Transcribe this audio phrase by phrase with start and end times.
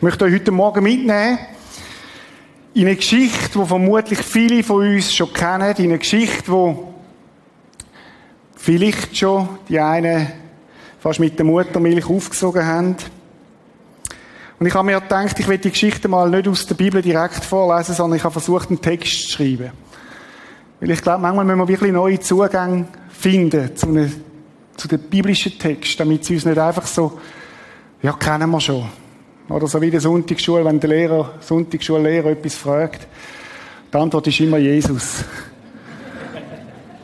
[0.00, 1.38] Ich möchte euch heute Morgen mitnehmen
[2.72, 6.94] in eine Geschichte, die vermutlich viele von uns schon kennen, in eine Geschichte, wo
[8.56, 10.26] vielleicht schon die einen
[11.00, 12.96] fast mit der Muttermilch aufgesogen haben.
[14.58, 17.44] Und ich habe mir gedacht, ich will die Geschichte mal nicht aus der Bibel direkt
[17.44, 19.70] vorlesen, sondern ich habe versucht, einen Text zu schreiben.
[20.80, 24.10] Weil ich glaube, manchmal müssen wir wirklich neue Zugänge finden zu, einem,
[24.78, 27.20] zu den biblischen Text, damit sie uns nicht einfach so,
[28.00, 28.88] ja, kennen wir schon.
[29.50, 33.08] Oder so wie der Sonntagsschule, wenn der Lehrer, Sonntagsschullehrer etwas fragt.
[33.92, 35.24] Die Antwort ist immer Jesus.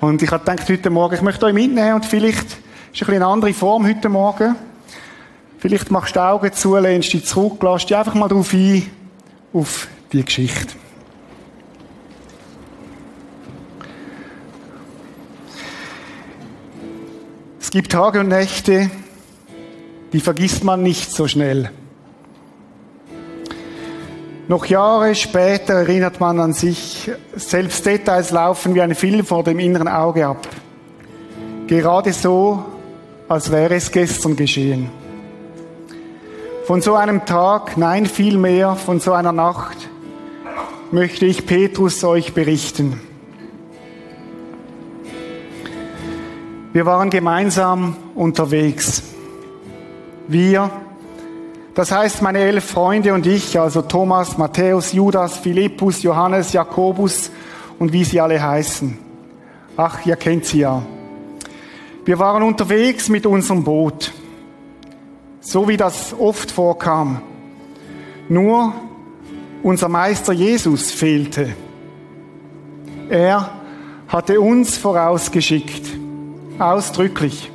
[0.01, 2.47] Und ich habe gedacht, heute Morgen, ich möchte euch mitnehmen und vielleicht
[2.93, 4.55] ist ein eine andere Form heute Morgen.
[5.59, 8.89] Vielleicht machst du die Augen zu, lehnst dich zurück, lässt dich einfach mal darauf ein,
[9.53, 10.75] auf die Geschichte.
[17.59, 18.89] Es gibt Tage und Nächte,
[20.13, 21.73] die vergisst man nicht so schnell.
[24.49, 29.59] Noch Jahre später erinnert man an sich, selbst Details laufen wie ein Film vor dem
[29.59, 30.47] inneren Auge ab.
[31.67, 32.65] Gerade so,
[33.29, 34.89] als wäre es gestern geschehen.
[36.65, 39.89] Von so einem Tag, nein, vielmehr von so einer Nacht,
[40.93, 43.01] möchte ich Petrus euch berichten.
[46.73, 49.03] Wir waren gemeinsam unterwegs.
[50.29, 50.71] Wir,
[51.77, 57.31] das heißt, meine elf Freunde und ich, also Thomas, Matthäus, Judas, Philippus, Johannes, Jakobus
[57.79, 58.97] und wie sie alle heißen.
[59.77, 60.83] Ach, ihr kennt sie ja.
[62.07, 64.11] Wir waren unterwegs mit unserem Boot,
[65.41, 67.21] so wie das oft vorkam.
[68.31, 68.73] Nur
[69.63, 71.55] unser Meister Jesus fehlte.
[73.11, 73.51] Er
[74.09, 75.91] hatte uns vorausgeschickt,
[76.59, 77.51] ausdrücklich.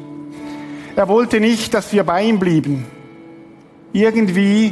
[0.96, 2.86] Er wollte nicht, dass wir bei ihm blieben.
[3.94, 4.72] Irgendwie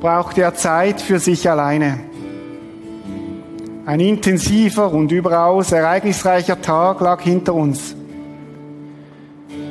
[0.00, 2.00] brauchte er Zeit für sich alleine.
[3.84, 7.96] Ein intensiver und überaus ereignisreicher Tag lag hinter uns.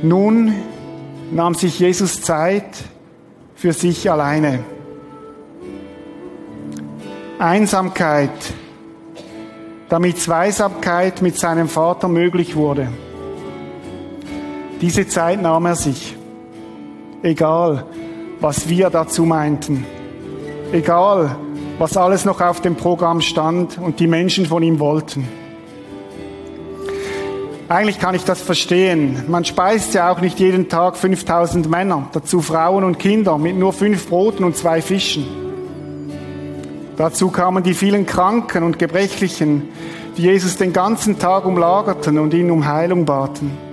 [0.02, 0.54] Nun
[1.32, 2.66] nahm sich Jesus Zeit
[3.56, 4.60] für sich alleine.
[7.40, 8.32] Einsamkeit,
[9.88, 12.90] damit Zweisamkeit mit seinem Vater möglich wurde.
[14.82, 16.16] Diese Zeit nahm er sich.
[17.24, 17.86] Egal,
[18.40, 19.86] was wir dazu meinten.
[20.72, 21.36] Egal,
[21.80, 25.28] was alles noch auf dem Programm stand und die Menschen von ihm wollten.
[27.70, 29.26] Eigentlich kann ich das verstehen.
[29.28, 33.74] Man speist ja auch nicht jeden Tag 5000 Männer, dazu Frauen und Kinder mit nur
[33.74, 35.26] fünf Broten und zwei Fischen.
[36.96, 39.70] Dazu kamen die vielen Kranken und Gebrechlichen,
[40.18, 43.67] die Jesus den ganzen Tag umlagerten und ihn um Heilung baten.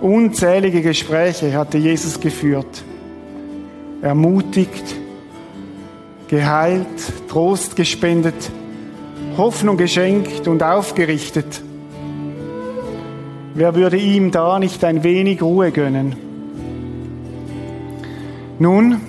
[0.00, 2.84] Unzählige Gespräche hatte Jesus geführt,
[4.00, 4.94] ermutigt,
[6.28, 6.86] geheilt,
[7.28, 8.50] Trost gespendet,
[9.36, 11.62] Hoffnung geschenkt und aufgerichtet.
[13.54, 16.14] Wer würde ihm da nicht ein wenig Ruhe gönnen?
[18.60, 19.00] Nun,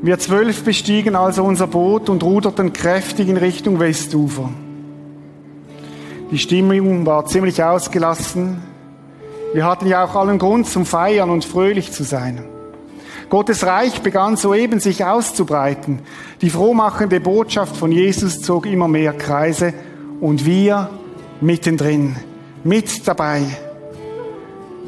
[0.00, 4.48] wir zwölf bestiegen also unser Boot und ruderten kräftig in Richtung Westufer.
[6.30, 8.62] Die Stimmung war ziemlich ausgelassen,
[9.54, 12.44] wir hatten ja auch allen Grund zum Feiern und fröhlich zu sein.
[13.30, 16.00] Gottes Reich begann soeben sich auszubreiten.
[16.40, 19.72] Die frohmachende Botschaft von Jesus zog immer mehr Kreise
[20.20, 20.90] und wir
[21.40, 22.16] mittendrin,
[22.64, 23.42] mit dabei.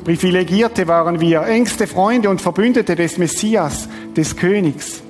[0.04, 5.00] Privilegierte waren wir, engste Freunde und Verbündete des Messias, des Königs.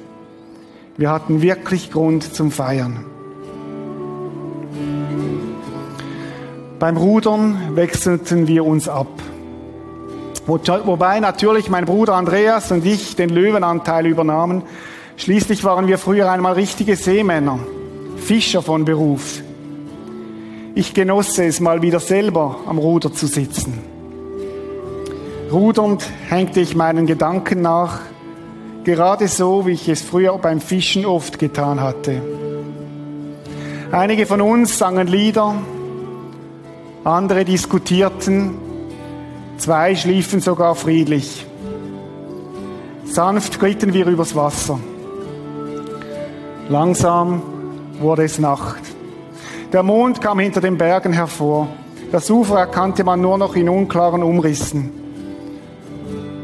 [0.98, 3.06] Wir hatten wirklich Grund zum Feiern.
[6.78, 9.08] Beim Rudern wechselten wir uns ab.
[10.46, 14.62] Wobei natürlich mein Bruder Andreas und ich den Löwenanteil übernahmen.
[15.16, 17.58] Schließlich waren wir früher einmal richtige Seemänner,
[18.16, 19.42] Fischer von Beruf.
[20.74, 23.78] Ich genosse es mal wieder selber am Ruder zu sitzen.
[25.50, 28.00] Rudernd hängte ich meinen Gedanken nach,
[28.84, 32.20] gerade so, wie ich es früher beim Fischen oft getan hatte.
[33.90, 35.54] Einige von uns sangen Lieder,
[37.04, 38.65] andere diskutierten,
[39.58, 41.46] Zwei schliefen sogar friedlich.
[43.04, 44.78] Sanft glitten wir übers Wasser.
[46.68, 47.42] Langsam
[47.98, 48.82] wurde es Nacht.
[49.72, 51.68] Der Mond kam hinter den Bergen hervor.
[52.12, 54.90] Das Ufer erkannte man nur noch in unklaren Umrissen.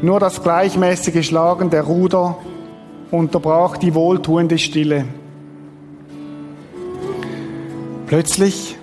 [0.01, 2.37] Nur das gleichmäßige Schlagen der Ruder
[3.11, 5.05] unterbrach die wohltuende Stille.
[8.07, 8.77] Plötzlich,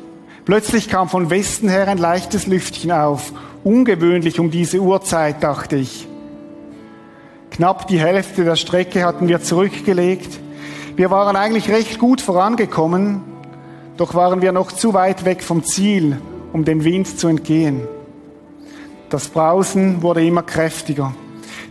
[0.45, 6.09] plötzlich kam von Westen her ein leichtes Lüftchen auf Ungewöhnlich um diese Uhrzeit, dachte ich.
[7.51, 10.41] Knapp die Hälfte der Strecke hatten wir zurückgelegt.
[10.97, 13.23] Wir waren eigentlich recht gut vorangekommen,
[13.97, 16.19] doch waren wir noch zu weit weg vom Ziel,
[16.53, 17.83] um dem Wind zu entgehen.
[19.11, 21.13] Das Brausen wurde immer kräftiger.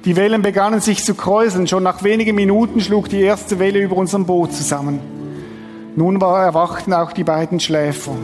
[0.05, 1.67] Die Wellen begannen sich zu kräuseln.
[1.67, 4.99] Schon nach wenigen Minuten schlug die erste Welle über unserem Boot zusammen.
[5.95, 8.15] Nun erwachten auch die beiden Schläfer.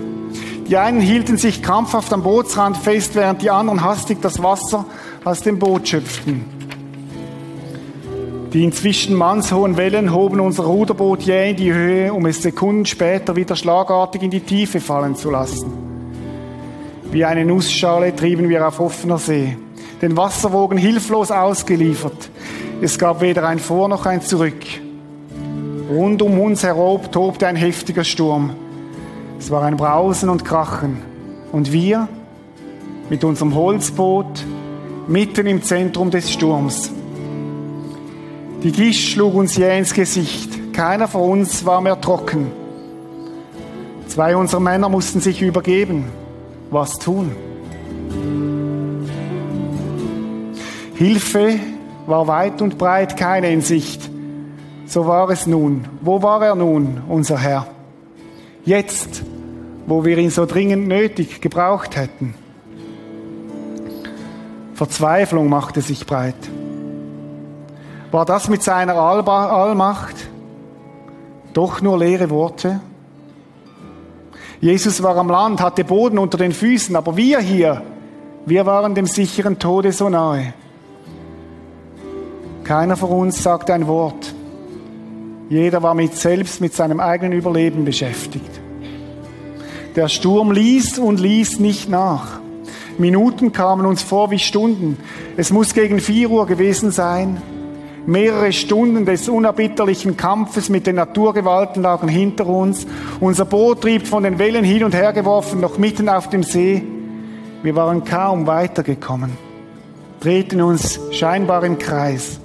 [0.68, 4.86] Die einen hielten sich krampfhaft am Bootsrand fest, während die anderen hastig das Wasser
[5.24, 6.46] aus dem Boot schöpften.
[8.52, 13.36] Die inzwischen mannshohen Wellen hoben unser Ruderboot jäh in die Höhe, um es Sekunden später
[13.36, 15.72] wieder schlagartig in die Tiefe fallen zu lassen.
[17.12, 19.58] Wie eine Nussschale trieben wir auf offener See,
[20.02, 22.30] den Wasserwogen hilflos ausgeliefert.
[22.82, 24.64] Es gab weder ein Vor noch ein Zurück.
[25.90, 28.56] Rund um uns herum tobte ein heftiger Sturm.
[29.40, 31.02] Es war ein Brausen und Krachen.
[31.52, 32.08] Und wir
[33.10, 34.46] mit unserem Holzboot
[35.08, 36.92] mitten im Zentrum des Sturms.
[38.64, 40.74] Die Gischt schlug uns jäh ins Gesicht.
[40.74, 42.52] Keiner von uns war mehr trocken.
[44.08, 46.06] Zwei unserer Männer mussten sich übergeben.
[46.72, 47.32] Was tun?
[50.96, 51.60] Hilfe
[52.08, 54.10] war weit und breit keine in Sicht.
[54.88, 55.86] So war es nun.
[56.02, 57.68] Wo war er nun, unser Herr?
[58.66, 59.22] Jetzt,
[59.86, 62.34] wo wir ihn so dringend nötig gebraucht hätten.
[64.74, 66.36] Verzweiflung machte sich breit.
[68.12, 70.16] War das mit seiner Allmacht
[71.54, 72.80] doch nur leere Worte?
[74.62, 77.84] Jesus war am Land, hatte Boden unter den Füßen, aber wir hier,
[78.48, 80.56] wir waren dem sicheren Tode so nahe.
[82.64, 84.25] Keiner von uns sagte ein Wort.
[85.50, 88.50] Jeder war mit selbst mit seinem eigenen Überleben beschäftigt.
[89.96, 92.40] Der Sturm ließ und ließ nicht nach.
[92.98, 94.98] Minuten kamen uns vor wie Stunden.
[95.38, 97.42] Es muss gegen vier Uhr gewesen sein.
[98.08, 102.86] Mehrere Stunden des unerbitterlichen Kampfes mit den Naturgewalten lagen hinter uns.
[103.20, 106.84] Unser Boot trieb von den Wellen hin und her geworfen, noch mitten auf dem See.
[107.64, 109.32] Wir waren kaum weitergekommen,
[110.20, 112.40] drehten uns scheinbar im Kreis.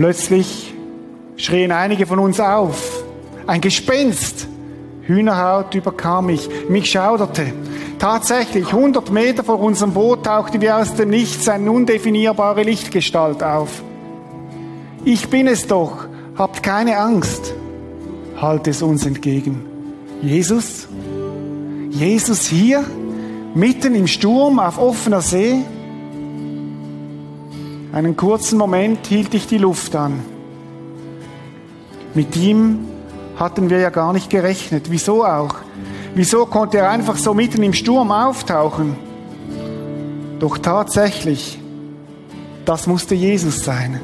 [0.00, 0.72] Plötzlich
[1.36, 3.04] schrien einige von uns auf.
[3.46, 4.48] Ein Gespenst!
[5.02, 6.48] Hühnerhaut überkam mich.
[6.70, 7.52] Mich schauderte.
[7.98, 13.82] Tatsächlich, 100 Meter vor unserem Boot tauchte wie aus dem Nichts eine undefinierbare Lichtgestalt auf.
[15.04, 17.52] Ich bin es doch, habt keine Angst,
[18.40, 19.66] halt es uns entgegen.
[20.22, 20.88] Jesus?
[21.90, 22.84] Jesus hier,
[23.54, 25.58] mitten im Sturm auf offener See?
[27.92, 30.20] Einen kurzen Moment hielt ich die Luft an.
[32.14, 32.86] Mit ihm
[33.36, 34.90] hatten wir ja gar nicht gerechnet.
[34.90, 35.56] Wieso auch?
[36.14, 38.96] Wieso konnte er einfach so mitten im Sturm auftauchen?
[40.38, 41.58] Doch tatsächlich,
[42.64, 44.00] das musste Jesus sein.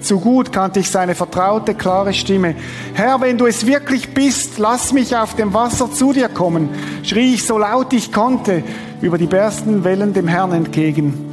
[0.00, 2.56] Zu gut kannte ich seine vertraute, klare Stimme.
[2.94, 6.70] Herr, wenn du es wirklich bist, lass mich auf dem Wasser zu dir kommen,
[7.04, 8.64] schrie ich so laut ich konnte
[9.00, 11.29] über die bersten Wellen dem Herrn entgegen.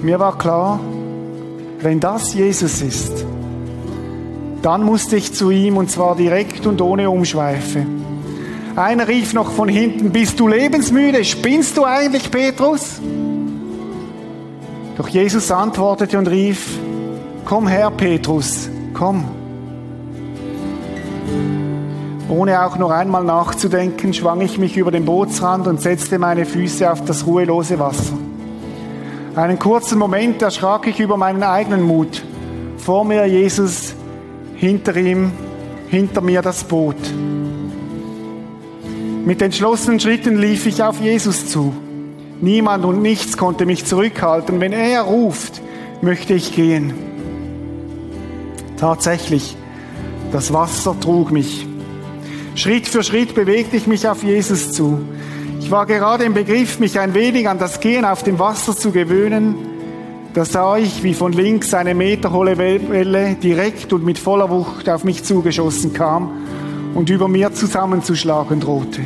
[0.00, 0.78] Mir war klar,
[1.80, 3.24] wenn das Jesus ist,
[4.62, 7.84] dann musste ich zu ihm und zwar direkt und ohne Umschweife.
[8.76, 11.24] Einer rief noch von hinten, bist du lebensmüde?
[11.24, 13.00] Spinnst du eigentlich, Petrus?
[14.96, 16.78] Doch Jesus antwortete und rief,
[17.44, 19.24] komm her, Petrus, komm.
[22.28, 26.90] Ohne auch nur einmal nachzudenken, schwang ich mich über den Bootsrand und setzte meine Füße
[26.90, 28.27] auf das ruhelose Wasser.
[29.38, 32.24] Einen kurzen Moment erschrak ich über meinen eigenen Mut.
[32.76, 33.94] Vor mir Jesus,
[34.56, 35.30] hinter ihm,
[35.86, 36.96] hinter mir das Boot.
[39.24, 41.72] Mit entschlossenen Schritten lief ich auf Jesus zu.
[42.40, 44.58] Niemand und nichts konnte mich zurückhalten.
[44.58, 45.62] Wenn er ruft,
[46.00, 46.92] möchte ich gehen.
[48.76, 49.56] Tatsächlich,
[50.32, 51.64] das Wasser trug mich.
[52.56, 54.98] Schritt für Schritt bewegte ich mich auf Jesus zu.
[55.68, 58.90] Ich war gerade im Begriff, mich ein wenig an das Gehen auf dem Wasser zu
[58.90, 59.54] gewöhnen.
[60.32, 65.04] Da sah ich, wie von links eine meterhohe Welle direkt und mit voller Wucht auf
[65.04, 66.30] mich zugeschossen kam
[66.94, 69.02] und über mir zusammenzuschlagen drohte.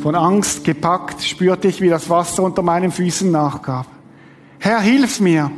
[0.00, 3.86] Von Angst gepackt spürte ich, wie das Wasser unter meinen Füßen nachgab.
[4.58, 5.50] Herr, hilf mir!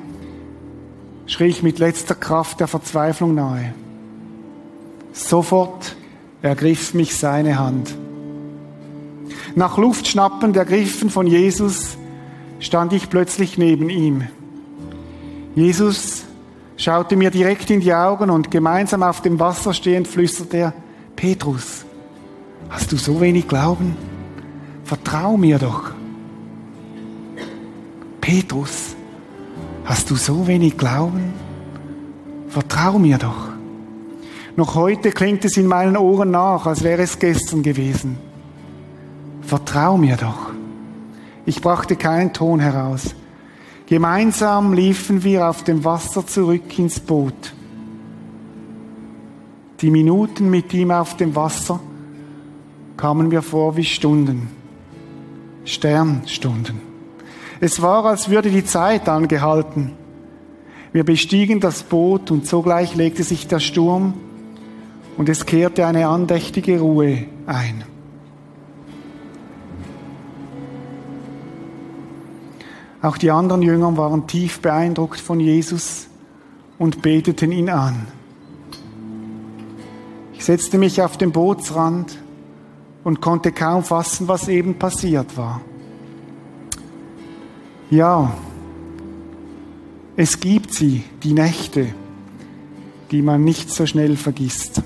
[1.26, 3.74] schrie ich mit letzter Kraft der Verzweiflung nahe.
[5.12, 5.96] Sofort
[6.42, 8.05] ergriff mich seine Hand.
[9.58, 11.96] Nach Luft schnappend ergriffen von Jesus
[12.60, 14.28] stand ich plötzlich neben ihm.
[15.54, 16.24] Jesus
[16.76, 20.74] schaute mir direkt in die Augen und gemeinsam auf dem Wasser stehend flüsterte er,
[21.16, 21.86] Petrus,
[22.68, 23.96] hast du so wenig Glauben?
[24.84, 25.90] Vertrau mir doch.
[28.20, 28.94] Petrus,
[29.86, 31.32] hast du so wenig Glauben?
[32.48, 33.48] Vertrau mir doch.
[34.54, 38.25] Noch heute klingt es in meinen Ohren nach, als wäre es gestern gewesen.
[39.46, 40.50] Vertrau mir doch.
[41.44, 43.14] Ich brachte keinen Ton heraus.
[43.86, 47.54] Gemeinsam liefen wir auf dem Wasser zurück ins Boot.
[49.80, 51.78] Die Minuten mit ihm auf dem Wasser
[52.96, 54.48] kamen mir vor wie Stunden,
[55.64, 56.80] Sternstunden.
[57.60, 59.92] Es war, als würde die Zeit angehalten.
[60.92, 64.14] Wir bestiegen das Boot und sogleich legte sich der Sturm
[65.16, 67.84] und es kehrte eine andächtige Ruhe ein.
[73.06, 76.08] Auch die anderen Jünger waren tief beeindruckt von Jesus
[76.76, 78.08] und beteten ihn an.
[80.34, 82.18] Ich setzte mich auf den Bootsrand
[83.04, 85.60] und konnte kaum fassen, was eben passiert war.
[87.90, 88.32] Ja,
[90.16, 91.86] es gibt sie, die Nächte,
[93.12, 94.82] die man nicht so schnell vergisst.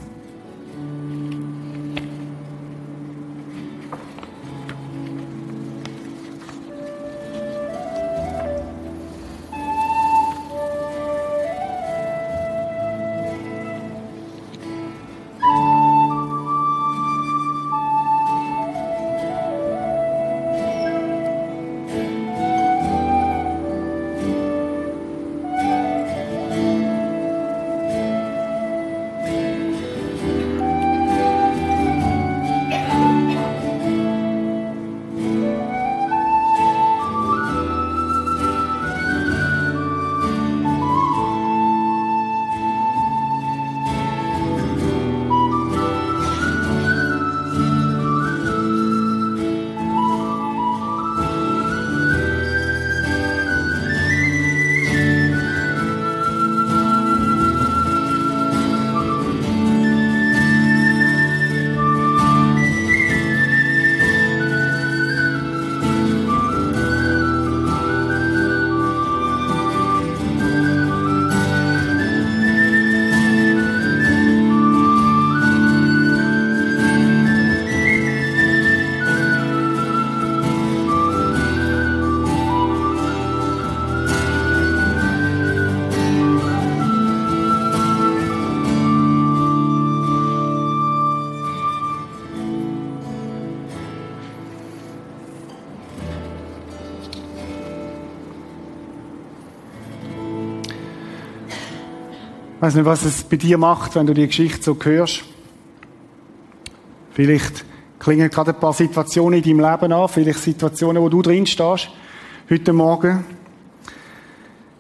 [102.71, 105.25] Weiß nicht, was es bei dir macht, wenn du die Geschichte so hörst.
[107.11, 107.65] Vielleicht
[107.99, 111.89] klingen gerade ein paar Situationen in deinem Leben an, vielleicht Situationen, wo du drin stehst,
[112.49, 113.25] heute Morgen.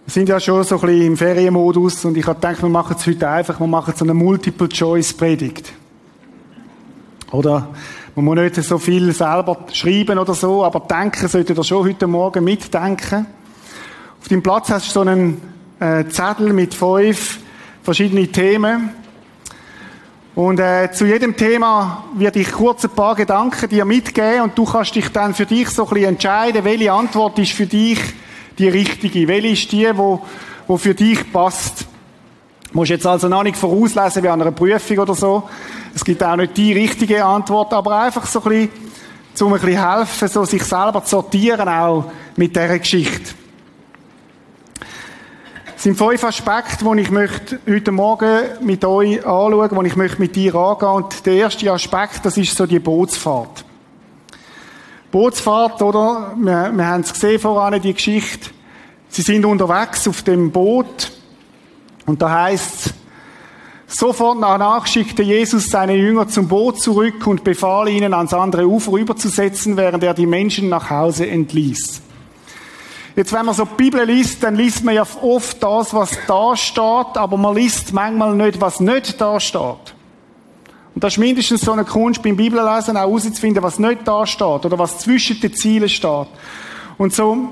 [0.07, 2.95] Wir sind ja schon so ein bisschen im Ferienmodus und ich habe gedacht, wir machen
[2.97, 5.73] es heute einfach, wir machen so eine Multiple-Choice-Predigt.
[7.33, 7.71] Oder
[8.15, 12.07] man muss nicht so viel selber schreiben oder so, aber denken solltet ihr schon heute
[12.07, 13.27] Morgen mitdenken.
[14.21, 15.43] Auf deinem Platz hast du so einen
[15.81, 17.40] äh, Zettel mit fünf
[17.83, 18.91] verschiedene Themen.
[20.35, 24.65] Und äh, zu jedem Thema werde ich kurz ein paar Gedanken dir mitgeben und du
[24.65, 27.99] kannst dich dann für dich so ein bisschen entscheiden, welche Antwort ist für dich
[28.59, 30.21] die richtige, welche ist die, wo,
[30.67, 31.87] wo für dich passt.
[32.71, 35.49] Du musst jetzt also noch nicht vorauslesen wie an einer Prüfung oder so.
[35.95, 38.71] Es gibt auch nicht die richtige Antwort, aber einfach so ein bisschen,
[39.41, 42.05] um ein bisschen helfen, so sich selber zu sortieren, auch
[42.37, 43.40] mit dieser Geschichte.
[45.81, 50.21] Es sind fünf Aspekte, die ich möchte heute Morgen mit euch anschauen, die ich möchte
[50.21, 50.89] mit dir angehen.
[50.91, 53.65] Und der erste Aspekt, das ist so die Bootsfahrt.
[55.11, 56.35] Bootsfahrt, oder?
[56.37, 58.51] Wir, wir haben es gesehen voran, die Geschichte.
[59.09, 61.13] Sie sind unterwegs auf dem Boot.
[62.05, 62.93] Und da heißt
[63.87, 68.99] Sofort danach schickte Jesus seine Jünger zum Boot zurück und befahl ihnen, ans andere Ufer
[68.99, 72.03] überzusetzen, während er die Menschen nach Hause entließ.
[73.21, 76.57] Jetzt, wenn man so die Bibel liest, dann liest man ja oft das, was da
[76.57, 79.95] steht, aber man liest manchmal nicht, was nicht da steht.
[80.95, 84.65] Und das ist mindestens so eine Kunst beim Bibellesen, auch herauszufinden, was nicht da steht
[84.65, 86.29] oder was zwischen den Zielen steht.
[86.97, 87.51] Und so,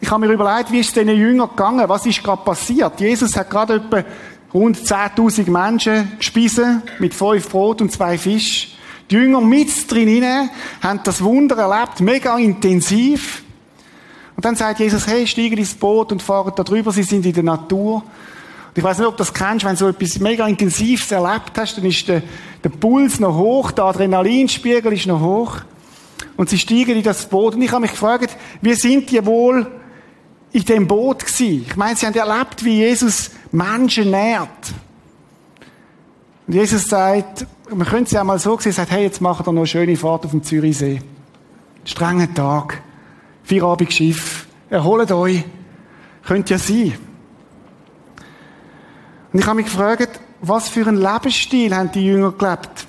[0.00, 1.88] ich habe mir überlegt, wie ist es diesen Jüngern gegangen?
[1.88, 3.00] Was ist gerade passiert?
[3.00, 4.04] Jesus hat gerade etwa
[4.54, 8.76] rund 10.000 Menschen gespiesen mit fünf Brot und zwei Fisch.
[9.10, 10.48] Die Jünger mit drin
[10.80, 13.42] haben das Wunder erlebt, mega intensiv.
[14.38, 17.32] Und dann sagt Jesus, hey, steige ins Boot und fahrt da drüber, sie sind in
[17.32, 17.94] der Natur.
[17.96, 18.04] Und
[18.76, 21.76] ich weiß nicht, ob du das kennst, wenn du so etwas mega Intensives erlebt hast,
[21.76, 22.22] dann ist der,
[22.62, 25.56] der Puls noch hoch, der Adrenalinspiegel ist noch hoch.
[26.36, 27.56] Und sie steigen in das Boot.
[27.56, 29.66] Und ich habe mich gefragt, wie sind die wohl
[30.52, 31.66] in dem Boot gewesen.
[31.68, 34.72] Ich meine, sie haben erlebt, wie Jesus Menschen nährt.
[36.46, 39.52] Und Jesus sagt, man könnte es ja mal so sehen, sagt, hey, jetzt macht er
[39.52, 41.02] noch eine schöne Fahrt auf dem Zürichsee.
[41.84, 42.82] Strenger Tag.
[43.48, 44.46] Feierabend Schiff.
[44.68, 45.42] Erholt euch.
[46.22, 46.98] Könnte ja sein.
[49.32, 52.86] Und ich habe mich gefragt, was für einen Lebensstil haben die Jünger gelebt?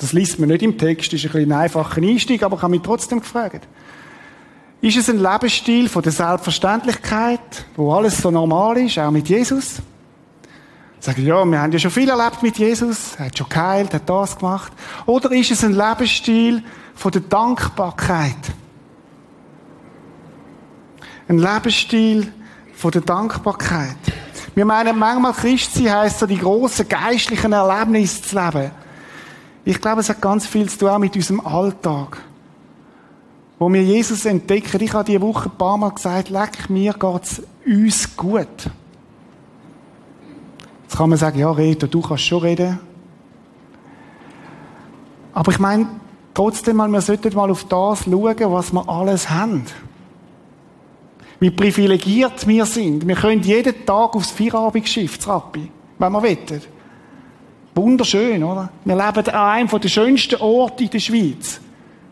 [0.00, 2.72] Das liest man nicht im Text, ist ein bisschen ein einfacher Einstieg, aber ich habe
[2.72, 3.68] mich trotzdem gefragt.
[4.80, 9.76] Ist es ein Lebensstil von der Selbstverständlichkeit, wo alles so normal ist, auch mit Jesus?
[10.98, 14.08] Sagen, ja, wir haben ja schon viel erlebt mit Jesus, er hat schon geheilt, hat
[14.08, 14.72] das gemacht.
[15.06, 16.64] Oder ist es ein Lebensstil
[16.96, 18.34] von der Dankbarkeit?
[21.28, 22.32] Ein Lebensstil
[22.74, 23.98] von der Dankbarkeit.
[24.54, 28.70] Wir meinen manchmal, Christsein heisst so, die grossen geistlichen Erlebnisse zu leben.
[29.64, 32.22] Ich glaube, es hat ganz viel zu tun mit unserem Alltag.
[33.58, 37.42] Wo wir Jesus entdecken, ich habe diese Woche ein paar Mal gesagt, leck, mir geht's
[37.66, 38.70] uns gut.
[40.84, 42.78] Jetzt kann man sagen, ja, Reto, du kannst schon reden.
[45.34, 45.88] Aber ich meine,
[46.32, 49.66] trotzdem wir sollten mal auf das schauen, was wir alles haben.
[51.40, 53.06] Wie privilegiert wir sind.
[53.06, 56.62] Wir können jeden Tag aufs Vierabendsschiff, Rappi, wenn wir wollen.
[57.74, 58.70] Wunderschön, oder?
[58.84, 61.60] Wir leben an einem der schönsten Orte in der Schweiz.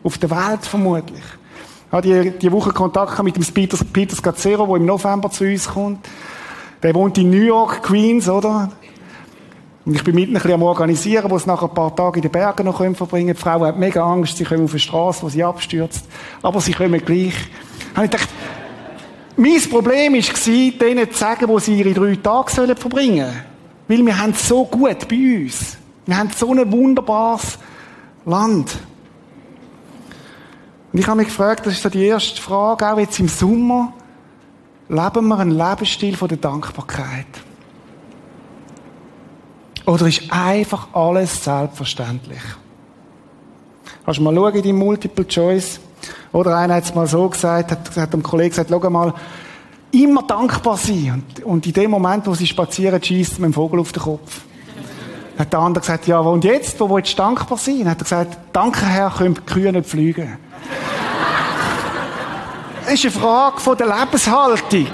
[0.01, 1.23] Auf der Welt vermutlich.
[1.87, 5.67] Ich hatte die, Woche Kontakt mit dem Peter, Peter Scazzero, der im November zu uns
[5.67, 6.07] kommt.
[6.81, 8.71] Der wohnt in New York, Queens, oder?
[9.85, 12.31] Und ich bin mitten ein am Organisieren, wo es nach ein paar Tagen in den
[12.31, 13.27] Bergen noch verbringen können.
[13.27, 16.05] Die Frau hat mega Angst, sie kommen auf eine Straße, wo sie abstürzt.
[16.41, 17.33] Aber sie kommen gleich.
[17.95, 18.29] Da ich gedacht,
[19.37, 23.45] mein Problem war, denen zu sagen, wo sie ihre drei Tage verbringen sollen.
[23.87, 25.77] Weil wir haben es so gut bei uns.
[26.05, 27.57] Wir haben so ein wunderbares
[28.25, 28.77] Land.
[30.91, 33.93] Und ich habe mich gefragt, das ist so die erste Frage, auch jetzt im Sommer,
[34.89, 37.27] leben wir einen Lebensstil von der Dankbarkeit?
[39.85, 42.41] Oder ist einfach alles selbstverständlich?
[44.03, 45.79] Kannst du mal schauen in die Multiple Choice?
[46.37, 49.11] Oder einer hat es mal so gesagt, hat, hat dem Kollegen gesagt, schau mal,
[49.89, 51.23] immer dankbar sein.
[51.35, 54.41] Und, und in dem Moment, wo sie spazieren, schießt man einen Vogel auf den Kopf.
[55.35, 57.89] Hat der andere gesagt, ja, und jetzt, wo willst du dankbar sein?
[57.89, 60.37] Hat er gesagt, danke Herr, können die Kühe nicht fliegen.
[62.83, 64.87] das ist eine Frage von der Lebenshaltung.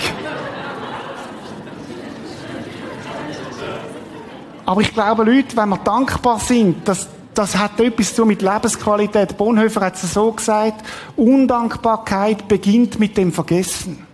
[4.66, 9.38] Aber ich glaube, Leute, wenn wir dankbar sind, das, das hat etwas zu mit Lebensqualität.
[9.38, 14.06] Bonhoeffer hat es so gesagt, Undankbarkeit beginnt mit dem Vergessen.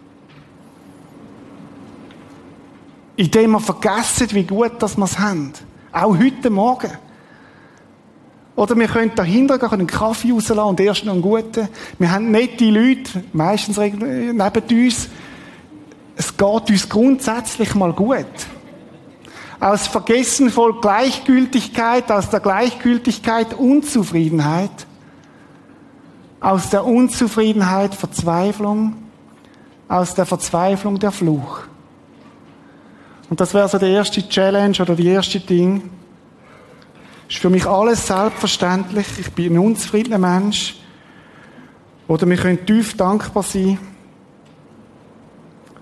[3.15, 5.53] Indem wir vergessen, wie gut wir es haben.
[5.91, 6.91] Auch heute Morgen.
[8.55, 11.69] Oder wir können dahinter gehen, einen Kaffee rauslassen und erst noch einen guten.
[11.97, 15.09] Wir haben nette Leute, meistens neben uns.
[16.15, 18.25] Es geht uns grundsätzlich mal gut.
[19.59, 24.87] Aus Vergessen folgt Gleichgültigkeit, aus der Gleichgültigkeit Unzufriedenheit,
[26.39, 28.95] aus der Unzufriedenheit Verzweiflung,
[29.89, 31.63] aus der Verzweiflung der Fluch.
[33.29, 35.89] Und das wäre so der erste Challenge oder die erste Ding.
[37.27, 39.07] Ist für mich alles selbstverständlich.
[39.19, 40.77] Ich bin ein unzufriedener Mensch.
[42.07, 43.77] Oder wir können tief dankbar sein.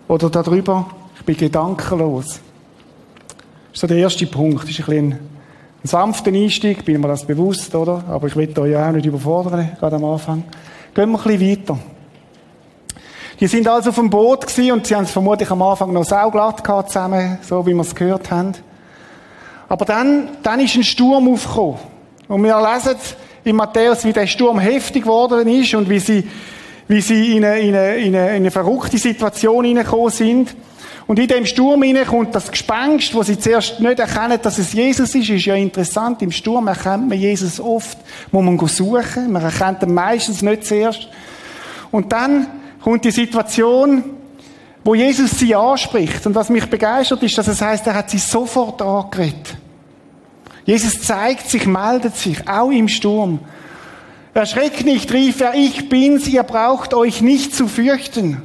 [0.07, 2.41] Oder darüber, ich bin gedankenlos.
[3.77, 4.63] So der erste Punkt.
[4.63, 5.19] Das ist ein, bisschen ein
[5.83, 8.03] sanfter Einstieg, bin mir das bewusst, oder?
[8.09, 10.43] Aber ich will euch auch nicht überfordern, gerade am Anfang.
[10.95, 11.79] Gehen wir ein bisschen weiter.
[13.39, 16.63] Die sind also dem Boot gewesen und sie haben es vermutlich am Anfang noch sauglatt
[16.63, 18.53] gehabt zusammen, so wie wir es gehört haben.
[19.69, 21.77] Aber dann, dann ist ein Sturm aufgekommen.
[22.29, 22.95] Und wir lesen
[23.43, 26.27] in Matthäus, wie der Sturm heftig geworden ist und wie sie,
[26.87, 30.55] wie sie in eine, in eine, in eine verrückte Situation hineingekommen sind.
[31.08, 34.74] Und in dem Sturm hinein kommt das Gespenst, wo sie zuerst nicht erkennen, dass es
[34.74, 36.22] Jesus ist, ist ja interessant.
[36.22, 37.98] Im Sturm erkennt man Jesus oft,
[38.32, 39.32] muss man suchen.
[39.32, 41.08] Man erkennt ihn meistens nicht zuerst.
[41.91, 42.48] Und dann
[42.84, 44.04] kommt die Situation,
[44.84, 46.26] wo Jesus sie anspricht.
[46.26, 49.56] Und was mich begeistert ist, dass es heißt, er hat sie sofort angeredet.
[50.65, 53.39] Jesus zeigt sich, meldet sich, auch im Sturm.
[54.34, 58.41] Erschreckt nicht, rief er, ich bin's, ihr braucht euch nicht zu fürchten.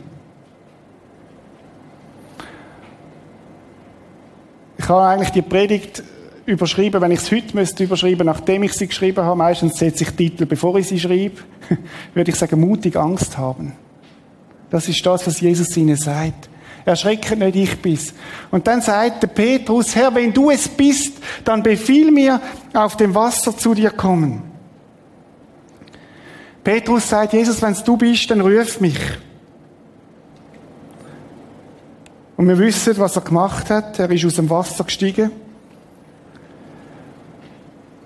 [4.83, 6.03] Ich habe eigentlich die Predigt
[6.45, 10.11] überschrieben, wenn ich es heute müsste überschreiben, nachdem ich sie geschrieben habe, meistens setze ich
[10.11, 11.37] Titel, bevor ich sie schreibe,
[12.15, 13.75] würde ich sagen, mutig Angst haben.
[14.71, 16.51] Das ist das, was Jesus ihnen sagt.
[16.85, 18.13] Erschreckt nicht, ich bin's.
[18.51, 21.13] Und dann sagt der Petrus, Herr, wenn du es bist,
[21.45, 22.41] dann befiehl mir,
[22.75, 24.43] auf dem Wasser zu dir kommen.
[26.65, 28.99] Petrus sagt, Jesus, wenn du bist, dann ruf mich.
[32.43, 34.01] Und wir wissen, was er gemacht hat.
[34.01, 35.31] Er ist aus dem Wasser gestiegen.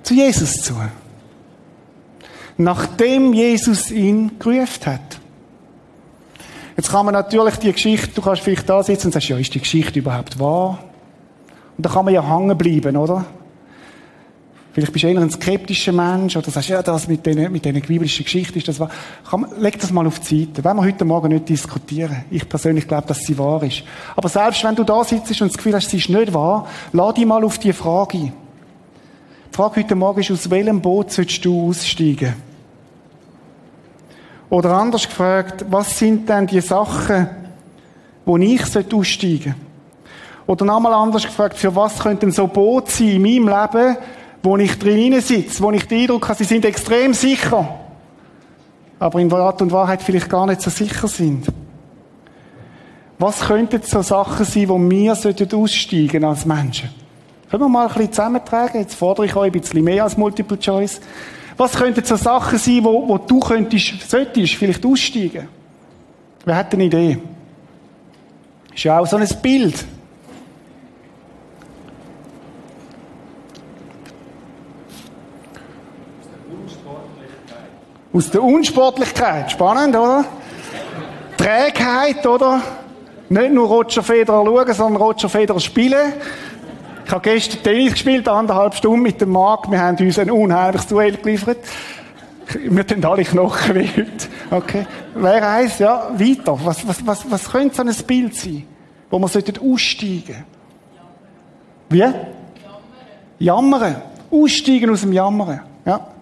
[0.03, 0.75] Zu Jesus zu.
[2.59, 5.21] Nachdem Jesus ihn gerufen hat.
[6.77, 9.55] Jetzt kann man natürlich die Geschichte, du kannst vielleicht da sitzen und sagst, ja, ist
[9.55, 10.81] die Geschichte überhaupt wahr?
[11.79, 13.25] Und da kann man ja hängen bleiben, oder?
[14.77, 17.81] Vielleicht bist du eher ein skeptischer Mensch oder sagst, ja, das mit diesen, mit diesen
[17.81, 18.91] biblischen Geschichten ist das wahr.
[19.27, 20.63] Kann leg das mal auf die Seite.
[20.63, 22.25] Wenn wir heute Morgen nicht diskutieren.
[22.31, 23.85] Ich persönlich glaube, dass sie wahr ist.
[24.15, 27.15] Aber selbst wenn du da sitzt und das Gefühl hast, sie ist nicht wahr, lade
[27.15, 28.19] dich mal auf die Frage.
[28.19, 28.33] Die
[29.51, 32.35] Frage heute Morgen ist, aus welchem Boot sollst du aussteigen?
[34.51, 37.29] Oder anders gefragt, was sind denn die Sachen,
[38.27, 39.55] wo ich aussteigen sollte?
[40.47, 43.97] Oder nochmal anders gefragt, für was könnten so Boote sein in meinem Leben,
[44.47, 47.69] wo ich drin sitze, wo ich den Eindruck habe, sie sind extrem sicher,
[49.01, 51.47] aber in Wahrheit und Wahrheit vielleicht gar nicht so sicher sind.
[53.19, 56.91] Was könnten so Sachen sein, wo wir aussteigen als Menschen?
[57.51, 58.81] Können wir mal ein bisschen zusammentragen?
[58.81, 61.01] Jetzt fordere ich euch ein bisschen mehr als Multiple Choice.
[61.57, 65.49] Was könnten so Sachen sein, wo, wo du könntest, solltest vielleicht aussteigen?
[66.45, 67.19] Wer hat eine Idee?
[68.73, 69.85] Ist ja auch so ein Bild.
[78.17, 79.51] Aus der Unsportlichkeit.
[79.51, 80.25] Spannend, oder?
[81.37, 82.63] Trägheit, oder?
[83.29, 86.15] Nicht nur Roger Federer schauen, sondern Roger Federer spielen.
[87.05, 89.71] Ich habe gestern Tennis gespielt, anderthalb Stunden mit dem Marc.
[89.71, 91.59] Wir haben uns ein unheimliches Duell geliefert.
[92.55, 94.29] Wir tun alle Knochen wie heute.
[94.51, 94.87] Okay.
[95.15, 96.59] Wer eins, ja, weiter.
[96.65, 98.67] Was, was, was, was könnte so ein Bild sein,
[99.11, 100.45] wo man aussteigen sollte?
[101.91, 101.99] Wie?
[101.99, 102.17] Jammern.
[103.39, 103.97] Jammern.
[104.31, 105.61] Aussteigen aus dem Jammern.
[105.85, 106.16] Ja.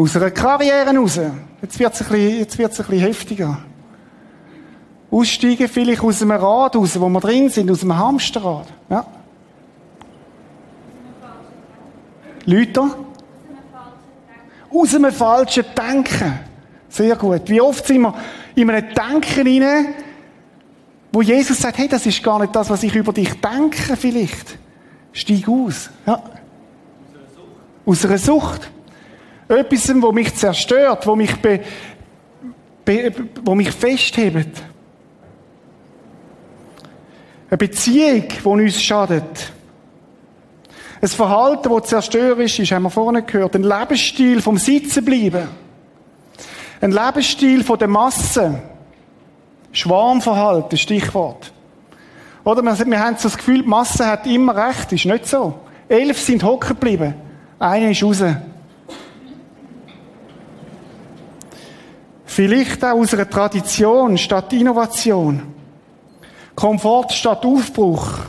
[0.00, 1.20] Aus einer Karriere raus.
[1.60, 3.58] Jetzt wird es ein, bisschen, ein bisschen heftiger.
[5.10, 8.66] Aussteigen vielleicht aus einem Rad raus, wo wir drin sind, aus einem Hamsterrad.
[8.88, 9.06] Ja.
[12.46, 12.80] Leute?
[14.70, 16.38] Aus einem falschen Denken.
[16.88, 17.42] Sehr gut.
[17.50, 18.14] Wie oft sind wir
[18.54, 19.94] in einem Denken rein,
[21.12, 24.56] wo Jesus sagt, hey, das ist gar nicht das, was ich über dich denke, vielleicht.
[25.12, 25.90] Steig aus.
[26.06, 26.22] Ja.
[27.84, 28.70] Aus einer Sucht.
[29.50, 31.60] Etwas, wo mich zerstört, wo mich, be,
[32.84, 33.12] be,
[33.44, 34.62] wo mich festhebt.
[37.48, 39.52] Eine Beziehung, die uns schadet.
[41.02, 43.56] Ein Verhalten, das zerstörerisch ist, haben wir vorne gehört.
[43.56, 45.48] Ein Lebensstil vom Sitzenbleiben.
[46.80, 48.62] Ein Lebensstil von der Masse.
[49.72, 51.52] Schwarmverhalten, Stichwort.
[52.44, 54.92] Oder wir haben so das Gefühl, die Masse hat immer recht.
[54.92, 55.58] Ist nicht so.
[55.88, 57.14] Elf sind hocken geblieben.
[57.58, 58.22] Einer ist raus.
[62.40, 65.42] Vielleicht auch aus einer Tradition statt Innovation.
[66.54, 68.20] Komfort statt Aufbruch.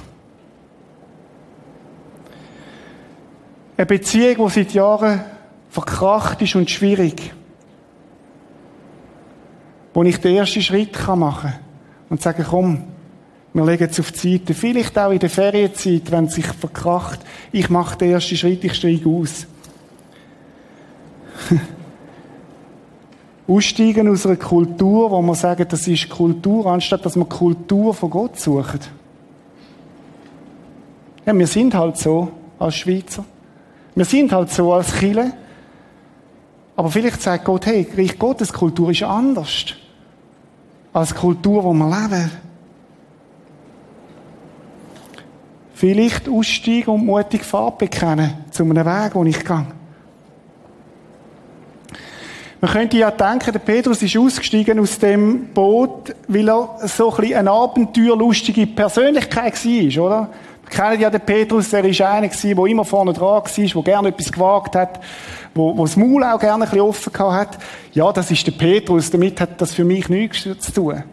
[3.78, 5.22] Eine Beziehung, die seit Jahren
[5.70, 7.34] verkracht ist und schwierig.
[9.94, 11.60] Wo ich den ersten Schritt machen kann
[12.10, 12.84] und sagen, komm,
[13.54, 14.54] wir legen es auf die Seite.
[14.54, 17.22] Vielleicht auch in der Ferienzeit, wenn es sich verkracht.
[17.54, 19.48] Ich mache den ersten Schritt, ich steige aus.
[23.52, 28.10] Aussteigen aus einer Kultur, wo man sagen, das ist Kultur, anstatt dass man Kultur von
[28.10, 28.90] Gott sucht.
[31.26, 33.26] Ja, wir sind halt so als Schweizer.
[33.94, 35.34] Wir sind halt so als Chile.
[36.76, 39.66] Aber vielleicht sagt Gott, hey, Reich Gottes Kultur ist anders
[40.94, 42.32] als Kultur, wo wir leben.
[45.74, 49.81] Vielleicht aussteigen und mutig Farbe bekennen zu einem Weg, wo ich gehe.
[52.64, 57.18] Man könnte ja denken, der Petrus ist ausgestiegen aus dem Boot, weil er so ein
[57.18, 60.30] bisschen eine abenteuerlustige Persönlichkeit war, oder?
[60.62, 64.10] Wir kennen ja den Petrus, der ist einer der immer vorne dran war, der gerne
[64.10, 65.00] etwas gewagt hat,
[65.56, 67.58] wo, wo das Maul auch gerne ein bisschen offen hat.
[67.94, 71.04] Ja, das ist der Petrus, damit hat das für mich nichts zu tun.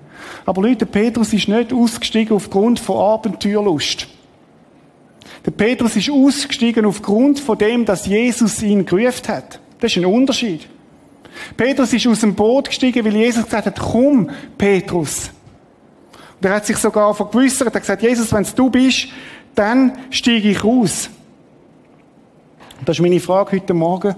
[0.44, 4.06] Aber Leute, der Petrus ist nicht ausgestiegen aufgrund von Abenteuerlust.
[5.46, 9.60] Der Petrus ist ausgestiegen aufgrund von dem, dass Jesus ihn gerufen hat.
[9.80, 10.68] Das ist ein Unterschied.
[11.56, 15.30] Petrus ist aus dem Boot gestiegen, weil Jesus gesagt hat, komm, Petrus.
[16.40, 19.08] Und er hat sich sogar vergewissert, er hat gesagt, Jesus, wenn es du bist,
[19.54, 21.10] dann steige ich raus.
[22.78, 24.14] Und das ist meine Frage heute Morgen.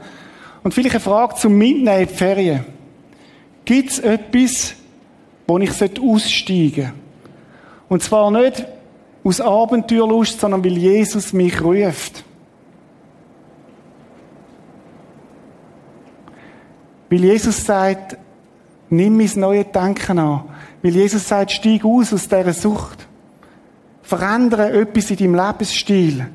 [0.62, 2.64] Und vielleicht eine Frage zum Mitnehmen in die Ferien.
[3.64, 4.74] Gibt es etwas,
[5.46, 6.92] wo ich aussteigen sollte?
[7.88, 8.66] Und zwar nicht
[9.24, 12.24] aus Abenteuerlust, sondern weil Jesus mich ruft.
[17.10, 18.16] Weil Jesus sagt,
[18.90, 20.44] Nimm mein neues Denken an.
[20.82, 23.06] Weil Jesus sagt, steig aus aus dieser Sucht.
[24.02, 26.26] Verändere etwas in deinem Lebensstil.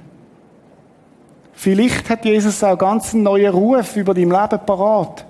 [1.51, 5.25] Vielleicht hat Jesus auch ganz einen neuen Ruf über dein Leben parat,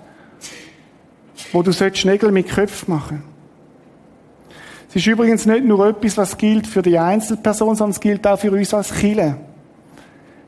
[1.51, 3.23] wo du Nägel mit Köpfen machen
[4.89, 8.39] Es ist übrigens nicht nur etwas, was gilt für die Einzelperson, sondern es gilt auch
[8.39, 9.38] für uns als Kille.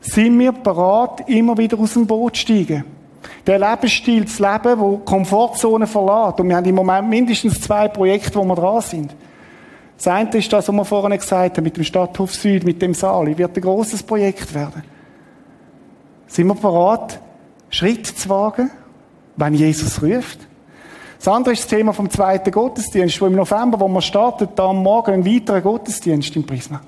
[0.02, 2.97] Sind wir parat, immer wieder aus dem Boot zu steigen?
[3.46, 6.40] Der Lebensstil zu leben, wo Komfortzone verlässt.
[6.40, 9.16] Und wir haben im Moment mindestens zwei Projekte, wo wir dran sind.
[9.98, 12.94] Das eine ist das, was wir vorhin gesagt haben, mit dem Stadthof Süd, mit dem
[12.94, 13.38] Saal.
[13.38, 14.84] Wird ein grosses Projekt werden.
[16.28, 17.20] Sind wir bereit,
[17.70, 18.70] Schritt zu wagen,
[19.38, 20.40] wenn Jesus ruft?
[21.18, 24.70] Das andere ist das Thema vom zweiten Gottesdienst, wo im November, wo wir starten, da
[24.70, 26.80] am Morgen ein weiterer Gottesdienst im Prisma.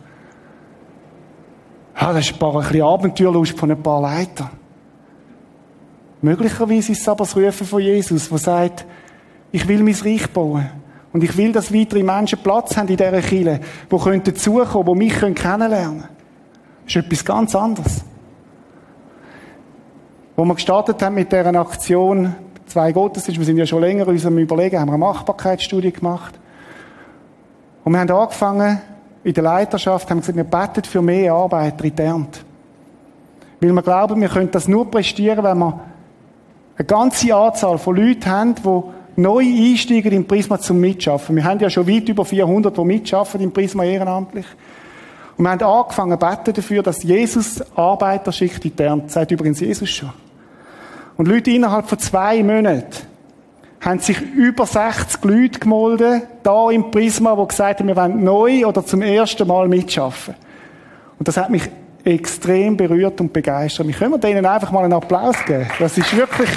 [1.99, 4.51] Ja, das ist ein, paar, ein bisschen Abenteuerlust von ein paar Leitern.
[6.21, 8.85] Möglicherweise ist es aber das Rufen von Jesus, der sagt,
[9.51, 10.69] ich will mein Reich bauen.
[11.11, 13.59] Und ich will, dass weitere Menschen Platz haben in dieser Kirche,
[13.91, 16.03] die können dazukommen, die mich kennenlernen können.
[16.85, 18.03] Das ist etwas ganz anderes.
[20.35, 22.35] Wo wir gestartet haben mit dieser Aktion,
[22.67, 26.39] zwei Gottesdienste, wir sind ja schon länger in unserem Überlegen, haben wir eine Machbarkeitsstudie gemacht.
[27.83, 28.79] Und wir haben angefangen,
[29.23, 32.39] in der Leiterschaft, haben gesagt, wir beten für mehr Arbeiter in der Ernte.
[33.59, 35.79] Weil wir glauben, wir können das nur prestieren, wenn wir
[36.79, 41.35] eine ganze Anzahl von Leuten haben, die neu einsteigen im Prisma zum Mitschaffen.
[41.35, 44.45] Wir haben ja schon weit über 400, die mitschaffen im Prisma ehrenamtlich.
[45.35, 49.05] Und wir haben angefangen zu beten dafür, dass Jesus Arbeiter schickt in die Ernte.
[49.07, 50.11] Das sagt übrigens Jesus schon.
[51.17, 53.07] Und Leute innerhalb von zwei Monaten
[53.81, 58.65] haben sich über 60 Leute gemolden, da im Prisma, die gesagt haben, wir wollen neu
[58.65, 60.33] oder zum ersten Mal mitschaffen.
[61.17, 61.69] Und das hat mich
[62.03, 63.87] extrem berührt und begeistert.
[63.87, 65.67] Wir können denen einfach mal einen Applaus geben.
[65.79, 66.49] Das ist wirklich...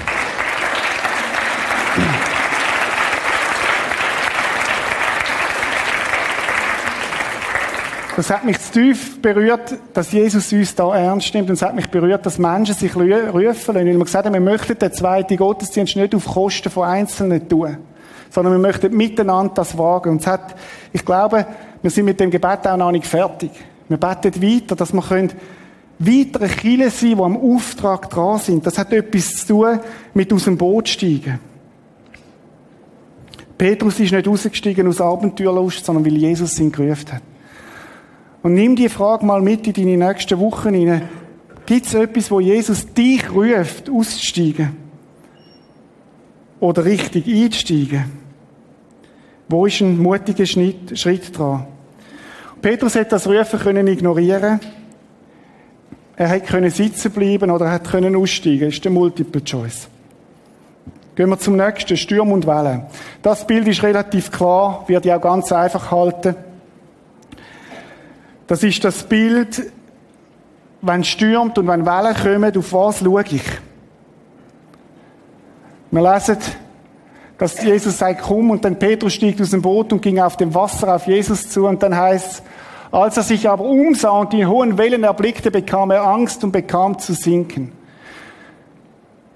[8.14, 11.48] Das hat mich zu tief berührt, dass Jesus uns da ernst nimmt.
[11.48, 13.74] Und es hat mich berührt, dass Menschen sich rufen lassen.
[13.74, 17.78] Weil wir gesagt haben, wir möchten den zweiten Gottesdienst nicht auf Kosten von Einzelnen tun.
[18.30, 20.10] Sondern wir möchten miteinander das wagen.
[20.10, 20.54] Und es hat,
[20.92, 21.46] ich glaube,
[21.80, 23.50] wir sind mit dem Gebet auch noch nicht fertig.
[23.92, 25.32] Wir beten weiter, dass wir können
[25.98, 28.66] weitere Kinder sein, die am Auftrag dran sind.
[28.66, 29.80] Das hat etwas zu tun
[30.14, 31.38] mit aus dem Boot steigen.
[33.58, 37.22] Petrus ist nicht rausgestiegen aus Abenteuerlust, sondern weil Jesus ihn gerufen hat.
[38.42, 41.10] Und nimm die Frage mal mit in deine nächsten Wochen hinein.
[41.66, 44.74] Gibt es etwas, wo Jesus dich ruft, auszusteigen?
[46.60, 48.04] Oder richtig einzusteigen?
[49.50, 51.66] Wo ist ein mutiger Schritt dran?
[52.62, 54.60] Petrus hätte das Rufen können ignorieren.
[56.14, 58.66] Er hätte können sitzen bleiben oder er hätte können aussteigen.
[58.66, 59.88] Das ist der Multiple Choice.
[61.16, 62.84] Gehen wir zum nächsten, Sturm und Wellen.
[63.20, 66.36] Das Bild ist relativ klar, wird ja auch ganz einfach halten.
[68.46, 69.70] Das ist das Bild,
[70.80, 73.42] wenn es stürmt und wenn Wellen kommen, auf was schaue ich?
[75.90, 76.38] Wir lesen,
[77.42, 80.54] dass Jesus sagt, komm, und dann Petrus stieg aus dem Boot und ging auf dem
[80.54, 82.40] Wasser auf Jesus zu, und dann heißt
[82.92, 86.98] als er sich aber umsah und die hohen Wellen erblickte, bekam er Angst und bekam
[86.98, 87.72] zu sinken.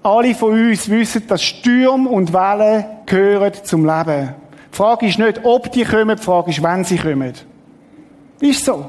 [0.03, 4.35] Alle von uns wissen, dass Sturm und Wellen gehören zum Leben.
[4.71, 7.33] Die Frage ist nicht, ob die kommen, die Frage ist, wann sie kommen.
[8.39, 8.85] Ist so.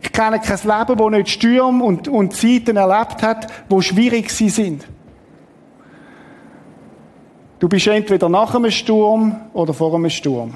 [0.00, 4.48] Ich kenne kein Leben, wo nicht Sturm und, und Zeiten erlebt hat, wo schwierig sie
[4.48, 4.86] sind.
[7.58, 10.54] Du bist entweder nach einem Sturm oder vor einem Sturm.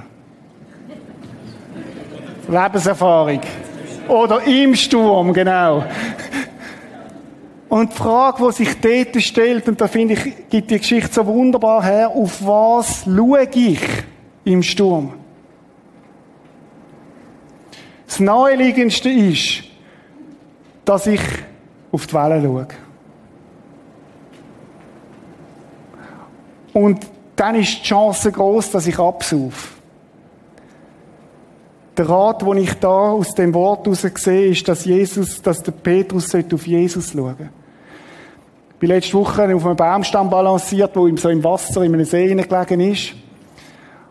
[2.48, 3.40] Lebenserfahrung.
[4.08, 5.84] Oder im Sturm, genau.
[7.68, 11.24] Und die Frage, die sich dort stellt, und da finde ich, gibt die Geschichte so
[11.26, 13.80] wunderbar her, auf was schaue ich
[14.44, 15.14] im Sturm?
[18.06, 19.62] Das Naheliegendste ist,
[20.84, 21.20] dass ich
[21.92, 22.66] auf die Wellen schaue.
[26.72, 27.06] Und
[27.36, 29.68] dann ist die Chance groß, dass ich absaufe.
[31.96, 35.72] Der Rat, den ich da aus dem Wort heraus sehe, ist, dass Jesus, dass der
[35.72, 37.48] Petrus auf Jesus schauen sollte.
[38.70, 42.06] Ich bin letzte Woche auf einem Baumstamm balanciert, wo ihm so im Wasser in einem
[42.06, 43.12] See gelegen ist.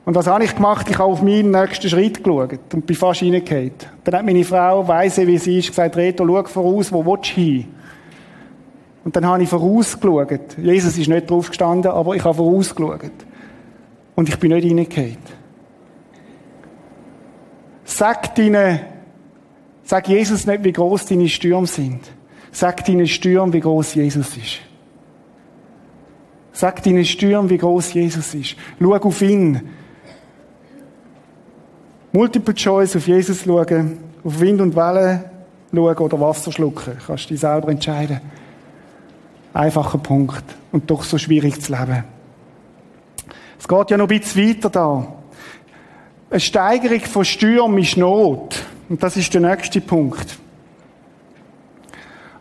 [0.06, 0.88] Und was habe ich gemacht?
[0.90, 3.74] Ich habe auf meinen nächsten Schritt geschaut und bin fast reingefallen.
[4.04, 7.42] Dann hat meine Frau, weise wie sie ist, gesagt, Reto, schau voraus, wo willst du
[7.42, 7.68] hin?
[9.10, 10.56] Und dann habe ich vorausgeschaut.
[10.62, 13.10] Jesus ist nicht drauf gestanden, aber ich habe vorausgeschaut.
[14.14, 15.18] Und ich bin nicht reingefallen.
[17.86, 18.82] Sag deinen,
[19.84, 22.02] sag Jesus nicht, wie groß deine Stürme sind.
[22.52, 24.60] Sag deinen Stürmen, wie groß Jesus ist.
[26.52, 28.58] Sag deinen Stürmen, wie groß Jesus ist.
[28.80, 29.60] Schau auf ihn.
[32.12, 35.24] Multiple Choice auf Jesus schauen, auf Wind und Wellen
[35.74, 36.94] schauen oder Wasser schlucken.
[37.08, 38.22] Kannst du dich selber entscheiden.
[39.54, 40.44] Einfacher Punkt.
[40.72, 42.04] Und doch so schwierig zu leben.
[43.60, 45.08] Es geht ja noch ein bisschen weiter da.
[46.30, 48.64] Eine Steigerung von Stürmen ist Not.
[48.88, 50.38] Und das ist der nächste Punkt.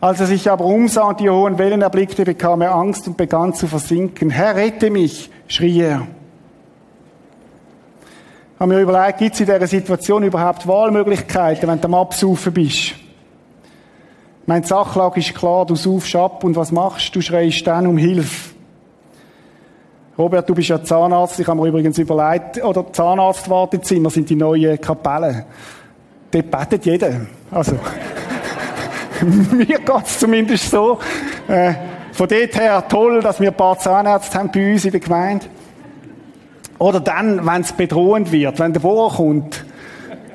[0.01, 3.53] Als er sich aber umsah und die hohen Wellen erblickte, bekam er Angst und begann
[3.53, 4.29] zu versinken.
[4.29, 6.07] Herr, rette mich, schrie er.
[8.55, 12.53] Ich habe mir überlegt, gibt es in dieser Situation überhaupt Wahlmöglichkeiten, wenn du am Absaufen
[12.53, 12.95] bist?
[14.49, 17.21] Meine Sachlage ist klar, du saufst ab und was machst du?
[17.21, 18.49] Schreist dann um Hilfe.
[20.17, 24.81] Robert, du bist ja Zahnarzt, ich habe mir übrigens überlegt, oder Zahnarztwartezimmer sind die neuen
[24.81, 25.45] Kapellen.
[26.31, 27.11] Dort betet jeder.
[27.51, 27.73] Also,
[29.51, 30.97] mir geht's zumindest so.
[31.47, 31.75] Äh,
[32.13, 35.45] von dort her toll, dass wir ein paar Zahnärzte haben bei uns in der Gemeinde.
[36.79, 39.63] Oder dann, wenn es bedrohend wird, wenn der Bohr kommt,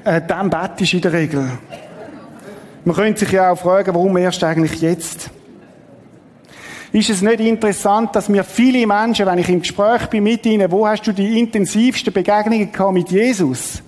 [0.05, 1.51] äh, dann bettest du in der Regel.
[2.85, 5.31] Man könnte sich ja auch fragen, warum erst eigentlich jetzt?
[6.93, 10.71] Ist es nicht interessant, dass mir viele Menschen, wenn ich im Gespräch bin mit ihnen,
[10.71, 13.83] wo hast du die intensivsten Begegnungen gehabt mit Jesus?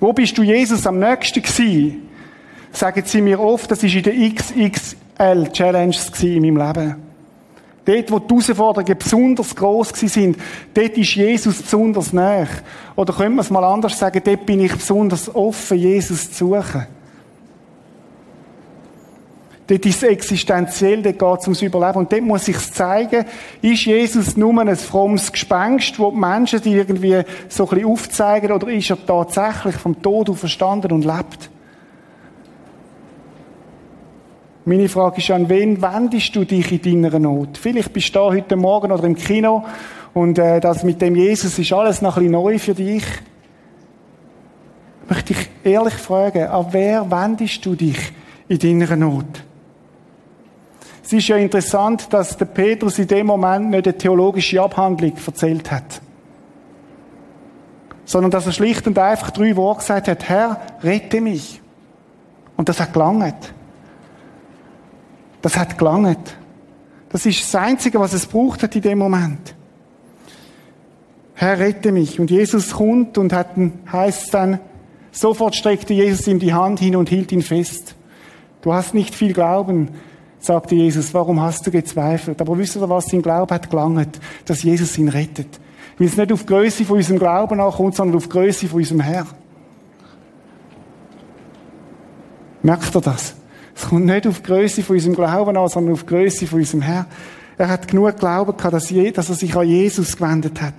[0.00, 2.08] Wo bist du Jesus am nächsten gewesen?
[2.72, 6.96] Sagen sie mir oft, das ist in der XXL Challenge in meinem Leben.
[7.84, 10.36] Dort, wo die Herausforderungen besonders gross sind,
[10.74, 12.46] dort ist Jesus besonders nah.
[12.96, 16.86] Oder können wir es mal anders sagen, dort bin ich besonders offen, Jesus zu suchen.
[19.72, 22.00] Dort ist es existenziell, dort geht es ums Überleben.
[22.00, 23.24] Und dort muss sich zeigen,
[23.62, 28.52] ist Jesus nur ein frommes Gespenst, wo die Menschen die irgendwie so ein bisschen aufzeigen,
[28.52, 31.48] oder ist er tatsächlich vom Tod verstanden und lebt?
[34.66, 37.56] Meine Frage ist, an wen wendest du dich in deiner Not?
[37.56, 39.64] Vielleicht bist du da heute Morgen oder im Kino
[40.12, 43.04] und äh, das mit dem Jesus ist alles noch ein bisschen neu für dich.
[45.04, 48.12] Ich möchte dich ehrlich fragen, an wer wendest du dich
[48.48, 49.44] in deiner Not?
[51.12, 55.70] Es ist ja interessant, dass der Petrus in dem Moment nicht eine theologische Abhandlung erzählt
[55.70, 56.00] hat.
[58.06, 61.60] Sondern dass er schlicht und einfach drei Worte gesagt hat, Herr, rette mich.
[62.56, 63.52] Und das hat gelangt.
[65.42, 66.34] Das hat gelangt.
[67.10, 69.54] Das ist das Einzige, was es braucht hat in dem Moment.
[71.34, 72.18] Herr, rette mich.
[72.20, 73.48] Und Jesus kommt und hat,
[73.92, 74.60] heißt dann,
[75.10, 77.96] sofort streckte Jesus ihm die Hand hin und hielt ihn fest.
[78.62, 79.90] Du hast nicht viel Glauben,
[80.42, 82.40] sagte Jesus, warum hast du gezweifelt?
[82.40, 84.20] Aber wisst ihr, was sein Glaube hat gelangt?
[84.44, 85.60] Dass Jesus ihn rettet.
[85.98, 89.26] Weil es nicht auf Größe von unserem Glauben ankommt, sondern auf Größe von unserem Herr.
[92.62, 93.34] Merkt ihr das?
[93.74, 97.06] Es kommt nicht auf Größe von unserem Glauben an, sondern auf Größe von unserem Herr.
[97.56, 100.74] Er hat genug Glauben gehabt, dass, er sich an Jesus gewendet hat.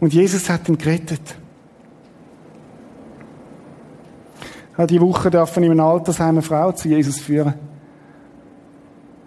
[0.00, 1.36] Und Jesus hat ihn gerettet.
[4.72, 7.71] Ich habe die Woche dürfen in einem Altersheim eine Frau zu Jesus führen.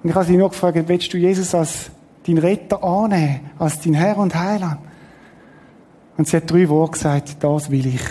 [0.06, 1.90] Und ich habe sie nur gefragt, willst du Jesus als
[2.28, 4.78] dein Retter annehmen, als dein Herr und Heiland?
[6.16, 8.04] Und sie hat drei Worte gesagt, das will ich.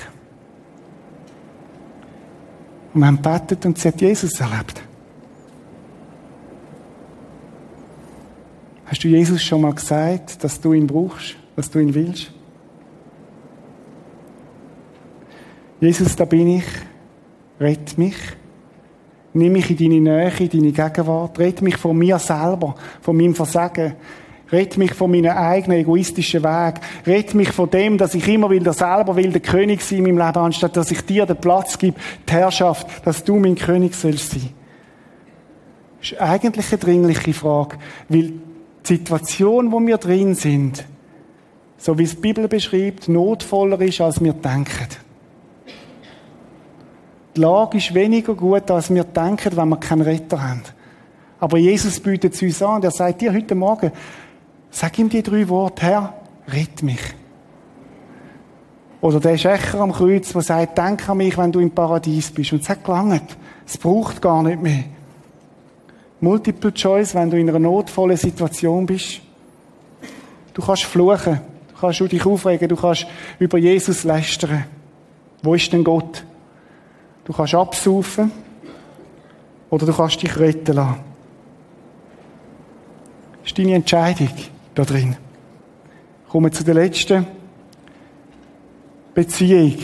[2.92, 4.82] Und wir haben gebetet und sie hat Jesus erlebt.
[8.86, 12.32] Hast du Jesus schon mal gesagt, dass du ihn brauchst, dass du ihn willst?
[15.80, 16.66] Jesus, da bin ich,
[17.60, 18.16] rett mich.
[19.34, 21.38] Nimm mich in deine Nähe, in deine Gegenwart.
[21.38, 23.94] Red mich von mir selber, von meinem Versagen.
[24.52, 26.74] Red mich von meinem eigenen egoistischen Weg.
[27.04, 30.14] Red mich von dem, dass ich immer will, der selber will, der König sein in
[30.14, 33.94] meinem Leben, anstatt dass ich dir den Platz gebe, die Herrschaft, dass du mein König
[33.96, 34.50] sollst sein.
[36.00, 38.34] Das ist eigentlich eine dringliche Frage, weil
[38.86, 40.84] die Situation, wo wir drin sind,
[41.76, 45.03] so wie es die Bibel beschreibt, notvoller ist, als wir denken.
[47.36, 50.62] Die Lage ist weniger gut, als wir denken, wenn wir keinen Retter haben.
[51.40, 53.90] Aber Jesus bietet es uns an und er sagt dir heute Morgen,
[54.70, 56.14] sag ihm die drei Worte, Herr,
[56.48, 57.00] rett mich.
[59.00, 62.54] Oder der Schächer am Kreuz, der sagt, denk an mich, wenn du im Paradies bist.
[62.54, 63.36] Und sag langt.
[63.66, 64.84] Es braucht gar nicht mehr.
[66.20, 69.20] Multiple Choice, wenn du in einer notvollen Situation bist.
[70.54, 71.40] Du kannst fluchen.
[71.74, 72.66] Du kannst dich aufregen.
[72.66, 73.06] Du kannst
[73.38, 74.64] über Jesus lästern.
[75.42, 76.24] Wo ist denn Gott?
[77.24, 78.30] Du kannst absaufen
[79.70, 81.00] oder du kannst dich retten lassen.
[83.40, 84.30] Das ist deine Entscheidung
[84.74, 85.16] da drin.
[86.28, 87.26] Kommen wir zu der letzten
[89.14, 89.76] Beziehung.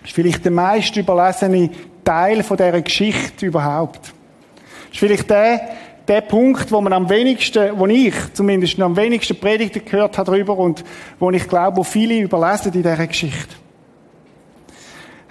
[0.00, 1.70] Das ist vielleicht der meist überlesene
[2.04, 4.00] Teil von dieser Geschichte überhaupt.
[4.04, 5.60] Das ist vielleicht der,
[6.06, 10.58] der Punkt, wo man am wenigsten, wo ich zumindest am wenigsten Predigten gehört habe darüber
[10.58, 10.84] und
[11.18, 13.63] wo ich glaube, wo viele überlesen in dieser Geschichte.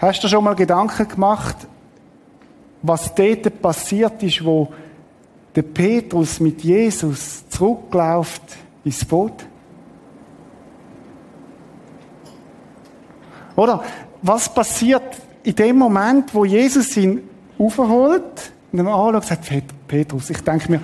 [0.04, 1.56] Hast du schon mal Gedanken gemacht,
[2.82, 4.68] was dort passiert ist, wo
[5.56, 8.42] der Petrus mit Jesus zurückläuft
[8.84, 9.46] ins Boot?
[13.56, 13.82] Oder
[14.22, 15.04] was passiert
[15.42, 17.22] in dem Moment, wo Jesus ihn
[17.58, 20.82] aufholt und ihm anschaut und sagt, Petrus, ich denke mir,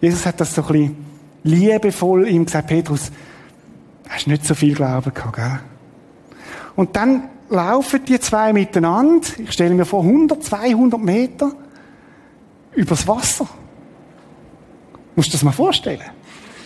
[0.00, 1.06] Jesus hat das so ein bisschen
[1.42, 3.10] liebevoll ihm gesagt, Petrus,
[4.08, 5.58] hast nicht so viel Glauben gehabt, gell?
[6.76, 11.52] Und dann laufen die zwei miteinander, ich stelle mir vor, 100, 200 Meter
[12.74, 13.46] übers Wasser.
[15.16, 16.00] Musst du das mal vorstellen?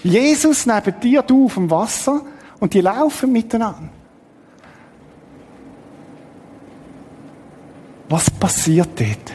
[0.02, 2.22] Jesus neben dir, du auf dem Wasser
[2.60, 3.88] und die laufen miteinander.
[8.08, 9.32] Was passiert dort?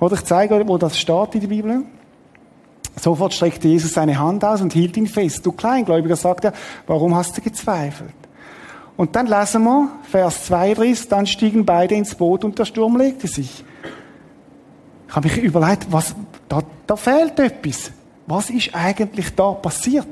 [0.00, 1.84] Oder ich zeige euch, wo das steht in der Bibel.
[3.00, 5.46] Sofort streckte Jesus seine Hand aus und hielt ihn fest.
[5.46, 6.52] Du Kleingläubiger, sagt er,
[6.88, 8.12] warum hast du gezweifelt?
[9.02, 13.26] Und dann lesen wir, Vers 32, dann stiegen beide ins Boot und der Sturm legte
[13.26, 13.64] sich.
[15.08, 16.14] Ich habe mich überlegt, was,
[16.48, 17.90] da, da fehlt etwas.
[18.28, 20.06] Was ist eigentlich da passiert?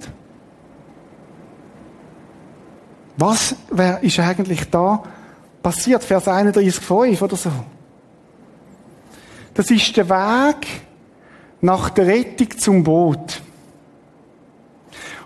[3.17, 5.05] Was wer ist eigentlich da
[5.63, 6.03] passiert?
[6.03, 7.53] Vers 31, 5 oder so.
[9.55, 10.67] Das ist der Weg
[11.61, 13.41] nach der Rettung zum Boot.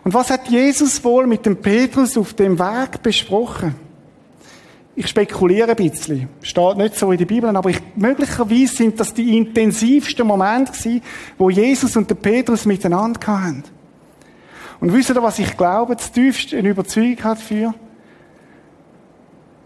[0.04, 3.74] Und was hat Jesus wohl mit dem Petrus auf dem Weg besprochen?
[4.96, 6.28] Ich spekuliere ein bisschen.
[6.42, 11.02] Steht nicht so in der Bibel, aber ich, möglicherweise sind das die intensivsten Momente gewesen,
[11.36, 13.64] wo Jesus und der Petrus miteinander hatten.
[14.78, 17.74] Und wisst ihr, was ich glaube, das tiefste eine Überzeugung hat für?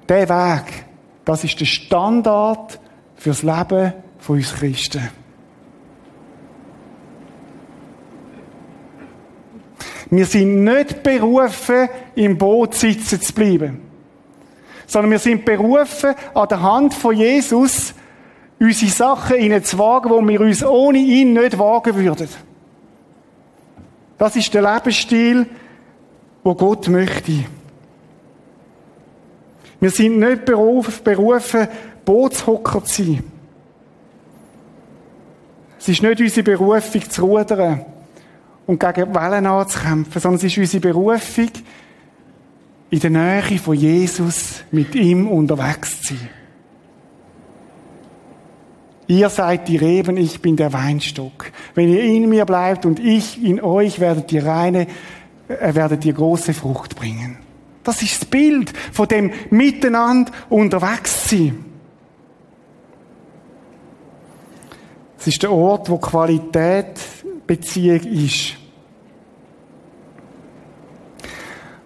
[0.08, 0.84] Der Weg,
[1.24, 2.78] das ist der Standard
[3.16, 5.10] fürs Leben von uns Christen.
[10.10, 13.82] Wir sind nicht berufen, im Boot sitzen zu bleiben.
[14.86, 17.94] Sondern wir sind berufen, an der Hand von Jesus
[18.58, 22.28] unsere Sachen ihnen zu wagen, wo wir uns ohne ihn nicht wagen würden.
[24.16, 25.46] Das ist der Lebensstil,
[26.42, 27.44] wo Gott möchte.
[29.80, 31.68] Wir sind nicht berufen,
[32.04, 33.22] Bootshocker zu sein.
[35.78, 37.84] Es ist nicht unsere Berufung zu rudern
[38.68, 41.48] und gegen Wellen anzukämpfen, sondern es ist unsere Berufung,
[42.90, 46.28] in der Nähe von Jesus mit ihm unterwegs zu sein.
[49.06, 51.50] Ihr seid die Reben, ich bin der Weinstock.
[51.74, 54.86] Wenn ihr in mir bleibt und ich in euch, werdet ihr reine,
[55.48, 57.38] äh, werdet ihr große Frucht bringen.
[57.84, 61.64] Das ist das Bild von dem Miteinander unterwegs sein.
[65.18, 67.00] Es ist der Ort, wo Qualität
[67.46, 68.57] Beziehung ist.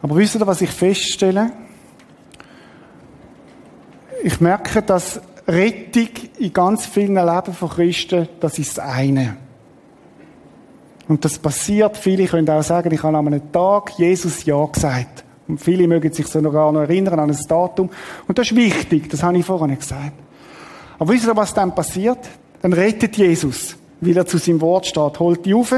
[0.02, 1.52] Aber wisst ihr, was ich feststelle?
[4.24, 9.36] Ich merke, dass Rettung in ganz vielen Leben von Christen, das ist das eine.
[11.08, 15.24] Und das passiert, viele können auch sagen, ich habe an einem Tag Jesus Ja gesagt.
[15.48, 17.90] Und viele mögen sich sogar noch erinnern an ein Datum.
[18.28, 20.12] Und das ist wichtig, das habe ich vorhin gesagt.
[20.98, 22.18] Aber wisst ihr, was dann passiert?
[22.60, 25.72] Dann rettet Jesus weil er zu seinem Wort steht, holt die auf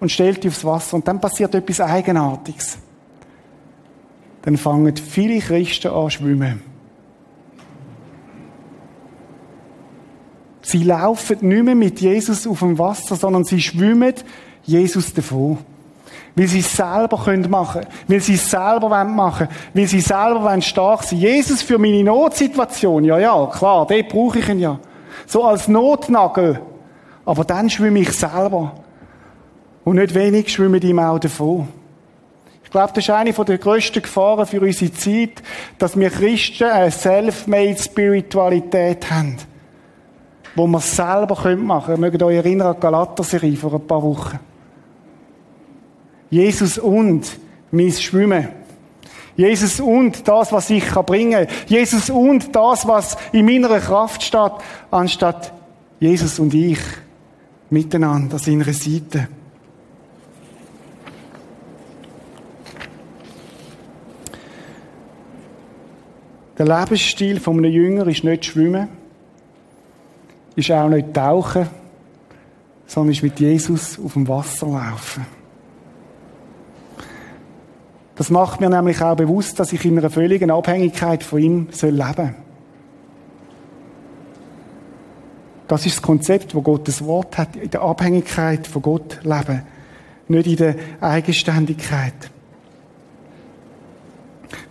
[0.00, 0.96] und stellt die aufs Wasser.
[0.96, 2.78] Und dann passiert etwas Eigenartiges.
[4.46, 6.62] Dann fangen viele Christen an schwimmen.
[10.62, 14.14] Sie laufen nicht mehr mit Jesus auf dem Wasser, sondern sie schwimmen
[14.62, 15.58] Jesus davon.
[16.36, 19.58] Weil sie es selber können machen Weil sie es selber machen wollen.
[19.74, 23.02] Weil sie selber stark sein Jesus für meine Notsituation.
[23.04, 24.78] Ja, ja, klar, den brauche ich ihn ja.
[25.26, 26.60] So als Notnagel.
[27.24, 28.74] Aber dann schwimme ich selber.
[29.82, 31.66] Und nicht wenig schwimmen die auch davon.
[32.66, 35.42] Ich glaube, das ist eine der grössten Gefahren für unsere Zeit,
[35.78, 39.36] dass wir Christen eine self-made Spiritualität haben.
[40.56, 41.96] Wo wir selber machen können.
[41.96, 44.40] Ihr mögt euch erinnern an die Galater-Serie vor ein paar Wochen.
[46.28, 47.38] Jesus und
[47.70, 48.48] mein Schwimmen.
[49.36, 51.56] Jesus und das, was ich bringen kann.
[51.68, 54.52] Jesus und das, was in meiner Kraft steht,
[54.90, 55.52] anstatt
[56.00, 56.80] Jesus und ich
[57.70, 59.28] miteinander an seiner Seite.
[66.58, 68.88] Der Lebensstil von einem Jünger ist nicht schwimmen,
[70.54, 71.68] ist auch nicht tauchen,
[72.86, 75.26] sondern ist mit Jesus auf dem Wasser laufen.
[78.14, 81.72] Das macht mir nämlich auch bewusst, dass ich in einer völligen Abhängigkeit von ihm leben
[81.72, 82.34] soll
[85.68, 89.62] Das ist das Konzept, wo Gottes Wort hat, in der Abhängigkeit von Gott leben.
[90.28, 92.30] Nicht in der Eigenständigkeit.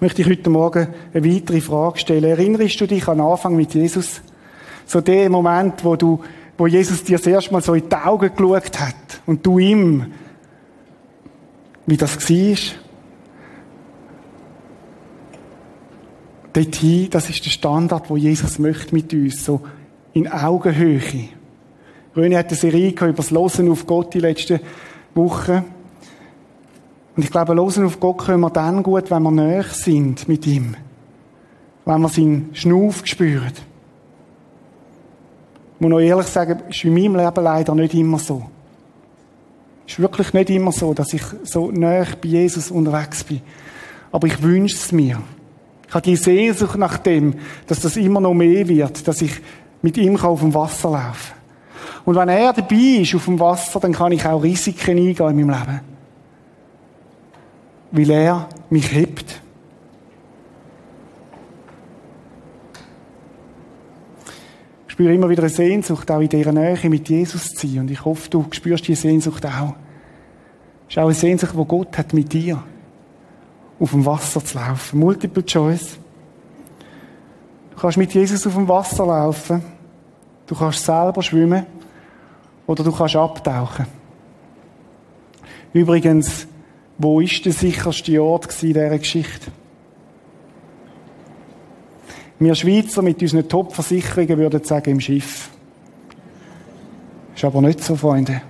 [0.02, 2.26] Möchte ich heute Morgen eine weitere Frage stellen.
[2.26, 4.22] Erinnerst du dich an den Anfang mit Jesus?
[4.86, 6.22] So der Moment, wo du,
[6.58, 10.12] wo Jesus dir das erste Mal so in die Augen geschaut hat und du ihm,
[11.86, 12.58] wie das war?
[16.52, 19.62] Dorthin, das ist der Standard, wo Jesus möchte mit uns, so
[20.14, 21.30] in Augenhöhe.
[22.16, 24.60] Röni hat eine Serie über das Losen auf Gott die letzten
[25.14, 25.75] Wochen.
[27.16, 30.46] Und ich glaube, Losen auf Gott können wir dann gut, wenn wir näher sind mit
[30.46, 30.76] ihm.
[31.86, 33.54] Wenn wir seinen Schnuff spüren.
[35.76, 38.44] Ich muss noch ehrlich sagen, ist in meinem Leben leider nicht immer so.
[39.88, 43.42] Ist wirklich nicht immer so, dass ich so näher bei Jesus unterwegs bin.
[44.12, 45.22] Aber ich wünsche es mir.
[45.88, 47.36] Ich habe die Sehnsucht nach dem,
[47.68, 49.40] dass das immer noch mehr wird, dass ich
[49.82, 52.04] mit ihm auf dem Wasser laufen kann.
[52.06, 55.48] Und wenn er dabei ist auf dem Wasser, dann kann ich auch Risiken eingehen in
[55.48, 55.95] meinem Leben.
[57.92, 59.42] Weil er mich hebt.
[64.88, 67.80] Ich spüre immer wieder eine Sehnsucht, auch in dieser Nähe mit Jesus zu sein.
[67.80, 69.76] Und ich hoffe, du spürst diese Sehnsucht auch.
[70.88, 72.64] Es ist auch eine Sehnsucht, die Gott hat mit dir
[73.80, 75.00] auf dem Wasser zu laufen.
[75.00, 75.98] Multiple Choice.
[77.72, 79.62] Du kannst mit Jesus auf dem Wasser laufen.
[80.48, 81.66] Du kannst selber schwimmen.
[82.68, 83.86] Oder du kannst abtauchen.
[85.74, 86.48] Übrigens,
[86.98, 89.52] wo ist der sicherste Ort in dieser Geschichte?
[92.40, 95.50] Wir Schweizer mit unseren Top-Versicherungen würden sagen, im Schiff.
[97.34, 98.42] Ist aber nicht so, Freunde.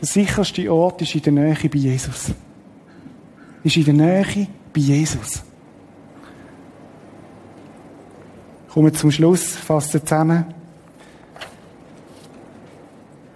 [0.00, 2.32] Der sicherste Ort ist in der Nähe bei Jesus.
[3.62, 5.42] Ist in der Nähe bei Jesus.
[8.72, 10.46] Kommen zum Schluss, fassen zusammen.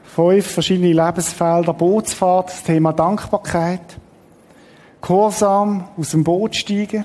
[0.04, 3.98] Fünf verschiedene Lebensfelder, Bootsfahrt, das Thema Dankbarkeit,
[5.06, 7.04] Gehorsam, aus dem Boot steigen.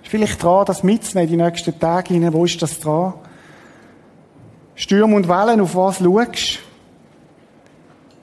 [0.00, 2.32] Ist vielleicht dran, das mitzunehmen, die nächsten Tage hinein.
[2.32, 3.14] Wo ist das dran?
[4.76, 6.60] Stürme und Wellen, auf was schaust?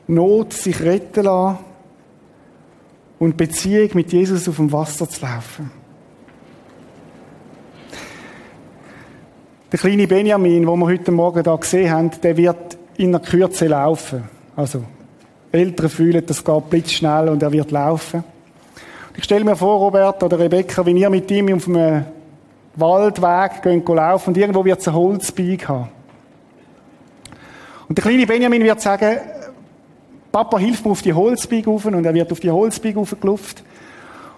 [0.07, 1.57] Not, sich retten lassen
[3.19, 5.69] und Beziehung mit Jesus auf dem Wasser zu laufen.
[9.69, 13.67] Der kleine Benjamin, den wir heute Morgen da gesehen haben, der wird in der Kürze
[13.67, 14.23] laufen.
[14.55, 14.85] Also,
[15.55, 18.23] Eltern fühlen, das geht blitzschnell und er wird laufen.
[19.17, 22.05] Ich stelle mir vor, Robert oder Rebecca, wenn ihr mit ihm auf einem
[22.75, 25.89] Waldweg geht laufen und irgendwo wird es ein Holzbeig haben.
[27.87, 29.17] Und der kleine Benjamin wird sagen,
[30.31, 33.59] Papa hilft mir auf die Holzbeig rauf und er wird auf die Holzbeig raufgelaufen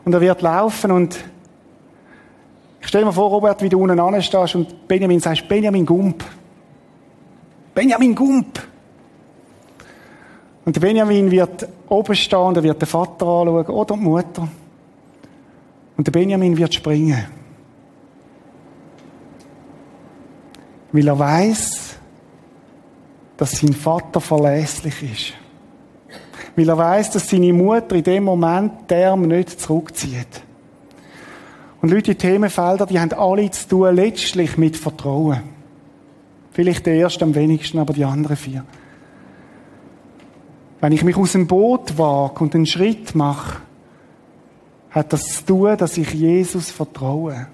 [0.05, 1.18] und er wird laufen und
[2.80, 6.24] ich stelle mir vor, Robert, wie du unten anstehst und Benjamin sagst, Benjamin Gump.
[7.74, 8.59] Benjamin Gump.
[10.68, 14.49] Und Benjamin wird oben stehen und er wird den Vater anschauen oder die Mutter.
[15.95, 17.24] Und der Benjamin wird springen.
[20.91, 21.95] Weil er weiß,
[23.38, 25.34] dass sein Vater verlässlich ist.
[26.57, 30.41] Weil er weiß, dass seine Mutter in dem Moment der nicht zurückzieht.
[31.82, 35.43] Und Leute, die Themenfelder, die haben alle zu tun, letztlich mit Vertrauen.
[36.51, 38.65] Vielleicht der erste am wenigsten, aber die anderen vier.
[40.80, 43.61] Wenn ich mich aus dem Boot wage und einen Schritt mache,
[44.91, 47.47] hat das zu tun, dass ich Jesus vertraue.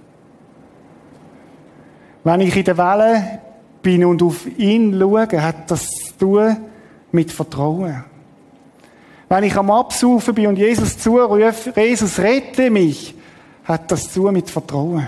[2.24, 3.40] Wenn ich in der Welle
[3.82, 6.58] bin und auf ihn schaue, hat das zu tun
[7.12, 8.04] mit Vertrauen.
[9.30, 13.16] Wenn ich am Absaufen bin und Jesus zurufe, Jesus rette mich,
[13.64, 15.08] hat das zu mit Vertrauen.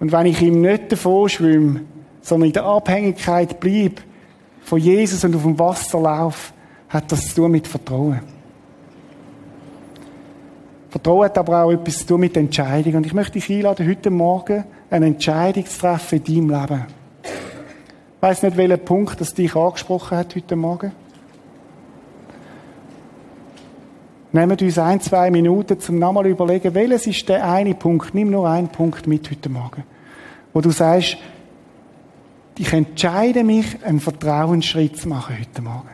[0.00, 1.82] Und wenn ich ihm nicht davor schwimme,
[2.20, 4.02] sondern in der Abhängigkeit bleibe
[4.64, 6.52] von Jesus und auf dem Wasser laufe,
[6.88, 8.20] hat das zu tun mit Vertrauen.
[10.88, 12.94] Vertrauen hat aber auch etwas zu tun mit Entscheidung.
[12.94, 16.86] Und ich möchte dich einladen, heute Morgen eine Entscheidung zu treffen in deinem Leben.
[17.24, 20.92] Ich weiss nicht, welcher Punkt das dich angesprochen hat heute Morgen.
[24.32, 28.48] Nehmen uns ein, zwei Minuten, zum nochmal überlegen, welches ist der eine Punkt, nimm nur
[28.48, 29.84] einen Punkt mit heute Morgen,
[30.52, 31.18] wo du sagst,
[32.58, 35.88] ich entscheide mich, einen Vertrauensschritt zu machen heute Morgen.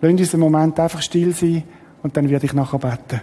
[0.00, 1.62] Lass uns einen Moment einfach still sein
[2.02, 3.20] und dann werde ich nachher beten.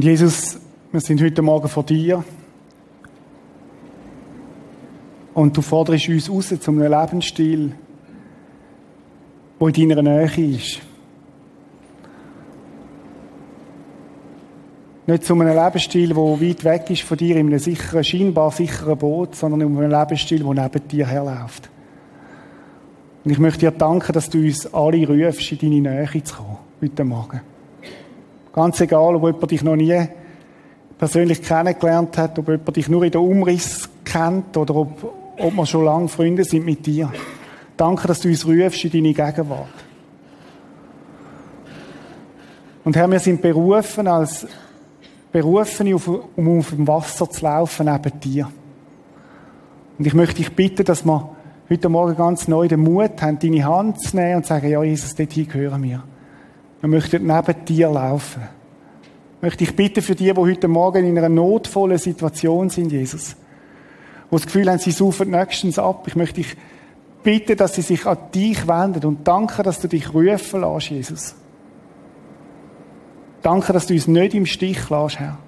[0.00, 0.58] Und Jesus,
[0.92, 2.24] wir sind heute Morgen vor dir.
[5.34, 7.72] Und du forderst uns raus zu einem Lebensstil,
[9.60, 10.80] der in deiner Nähe ist.
[15.06, 18.96] Nicht zu einem Lebensstil, der weit weg ist von dir, in einem sicheren, scheinbar sicheren
[18.96, 21.68] Boot, sondern in einem Lebensstil, der neben dir herläuft.
[23.22, 26.56] Und ich möchte dir danken, dass du uns alle rufst, in deine Nähe zu kommen,
[26.80, 27.49] heute Morgen.
[28.52, 30.08] Ganz egal, ob jemand dich noch nie
[30.98, 35.66] persönlich kennengelernt hat, ob jemand dich nur in der Umriss kennt oder ob, ob wir
[35.66, 37.12] schon lange Freunde sind mit dir.
[37.76, 39.68] Danke, dass du uns rufst in deine Gegenwart.
[42.84, 44.46] Und Herr, wir sind berufen, als
[45.32, 48.50] Berufene, um auf dem Wasser zu laufen neben dir.
[49.98, 51.30] Und ich möchte dich bitten, dass wir
[51.68, 54.82] heute Morgen ganz neu den Mut haben, deine Hand zu nehmen und zu sagen, ja,
[54.82, 56.02] Jesus, dorthin gehören wir.
[56.80, 58.42] Wir möchten neben dir laufen.
[59.36, 63.36] Ich möchte dich bitten für die, die heute Morgen in einer notvollen Situation sind, Jesus.
[64.30, 66.04] Wo das Gefühl haben, sie saufen nächstens ab.
[66.06, 66.56] Ich möchte dich
[67.22, 71.34] bitten, dass sie sich an dich wenden und danke, dass du dich rufen lässt, Jesus.
[73.42, 75.38] Danke, dass du uns nicht im Stich lässt, Herr.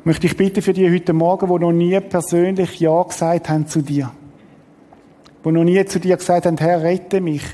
[0.00, 3.66] Ich möchte dich bitten für die heute Morgen, die noch nie persönlich Ja gesagt haben
[3.66, 4.10] zu dir.
[5.44, 7.44] Die noch nie zu dir gesagt haben, Herr, rette mich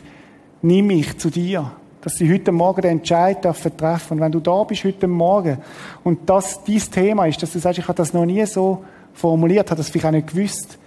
[0.67, 1.71] nimm mich zu dir.
[2.01, 4.15] Dass sie heute Morgen den Entscheid dürfen treffen.
[4.15, 5.59] Und wenn du da bist heute Morgen
[6.05, 9.71] und das dein Thema ist, dass du sagst, ich habe das noch nie so formuliert,
[9.71, 10.79] habe das vielleicht auch nicht gewusst,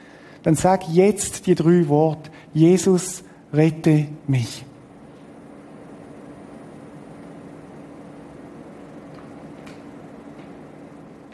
[0.44, 2.30] dann sag jetzt die drei Worte.
[2.54, 4.64] Jesus, rette mich.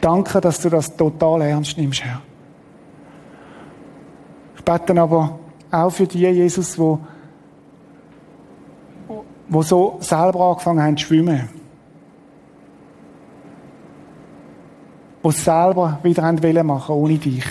[0.00, 2.22] Danke, dass du das total ernst nimmst, Herr.
[4.56, 5.38] Ich bete aber
[5.70, 6.98] auch für die, Jesus, die
[9.48, 11.48] die so selber angefangen haben zu schwimmen.
[15.24, 17.44] Die selber wieder haben wollen machen ohne dich.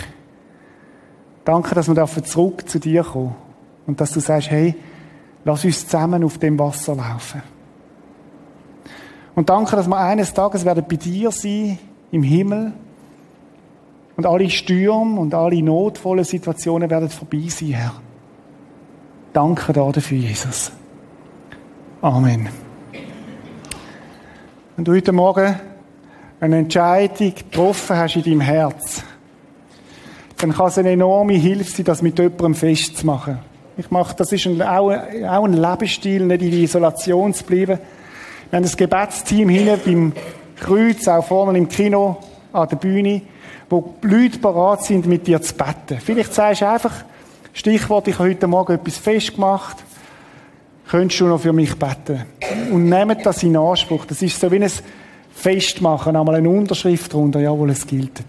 [1.44, 3.34] Danke, dass wir zurück zu dir kommen
[3.86, 4.74] und dass du sagst, hey,
[5.44, 7.42] lass uns zusammen auf dem Wasser laufen.
[9.34, 11.78] Und danke, dass wir eines Tages werden bei dir sein,
[12.10, 12.72] im Himmel.
[14.16, 17.92] Und alle Stürme und alle notvollen Situationen werden vorbei sein, Herr.
[19.34, 20.72] Danke dafür, Jesus.
[22.02, 22.46] Amen.
[24.76, 25.58] Wenn du heute Morgen
[26.38, 29.02] eine Entscheidung getroffen hast in deinem Herz,
[30.36, 33.38] dann kann es eine enorme Hilfe sein, das mit jemandem festzumachen.
[33.78, 37.78] Ich mache, das ist ein, auch, auch ein Lebensstil, nicht in Isolation zu bleiben.
[38.50, 40.12] Wir haben das Gebetsteam hinten beim
[40.56, 42.18] Kreuz, auch vorne im Kino,
[42.52, 43.22] an der Bühne,
[43.70, 45.98] wo Leute bereit sind, mit dir zu beten.
[46.04, 46.92] Vielleicht sagst du einfach,
[47.54, 49.85] Stichwort, ich habe heute Morgen etwas festgemacht
[50.88, 52.24] könntest du noch für mich beten?
[52.72, 54.04] Und nehmt das in Anspruch.
[54.06, 54.70] Das ist so wie ein
[55.32, 58.22] Festmachen, einmal eine Unterschrift drunter, jawohl, es gilt.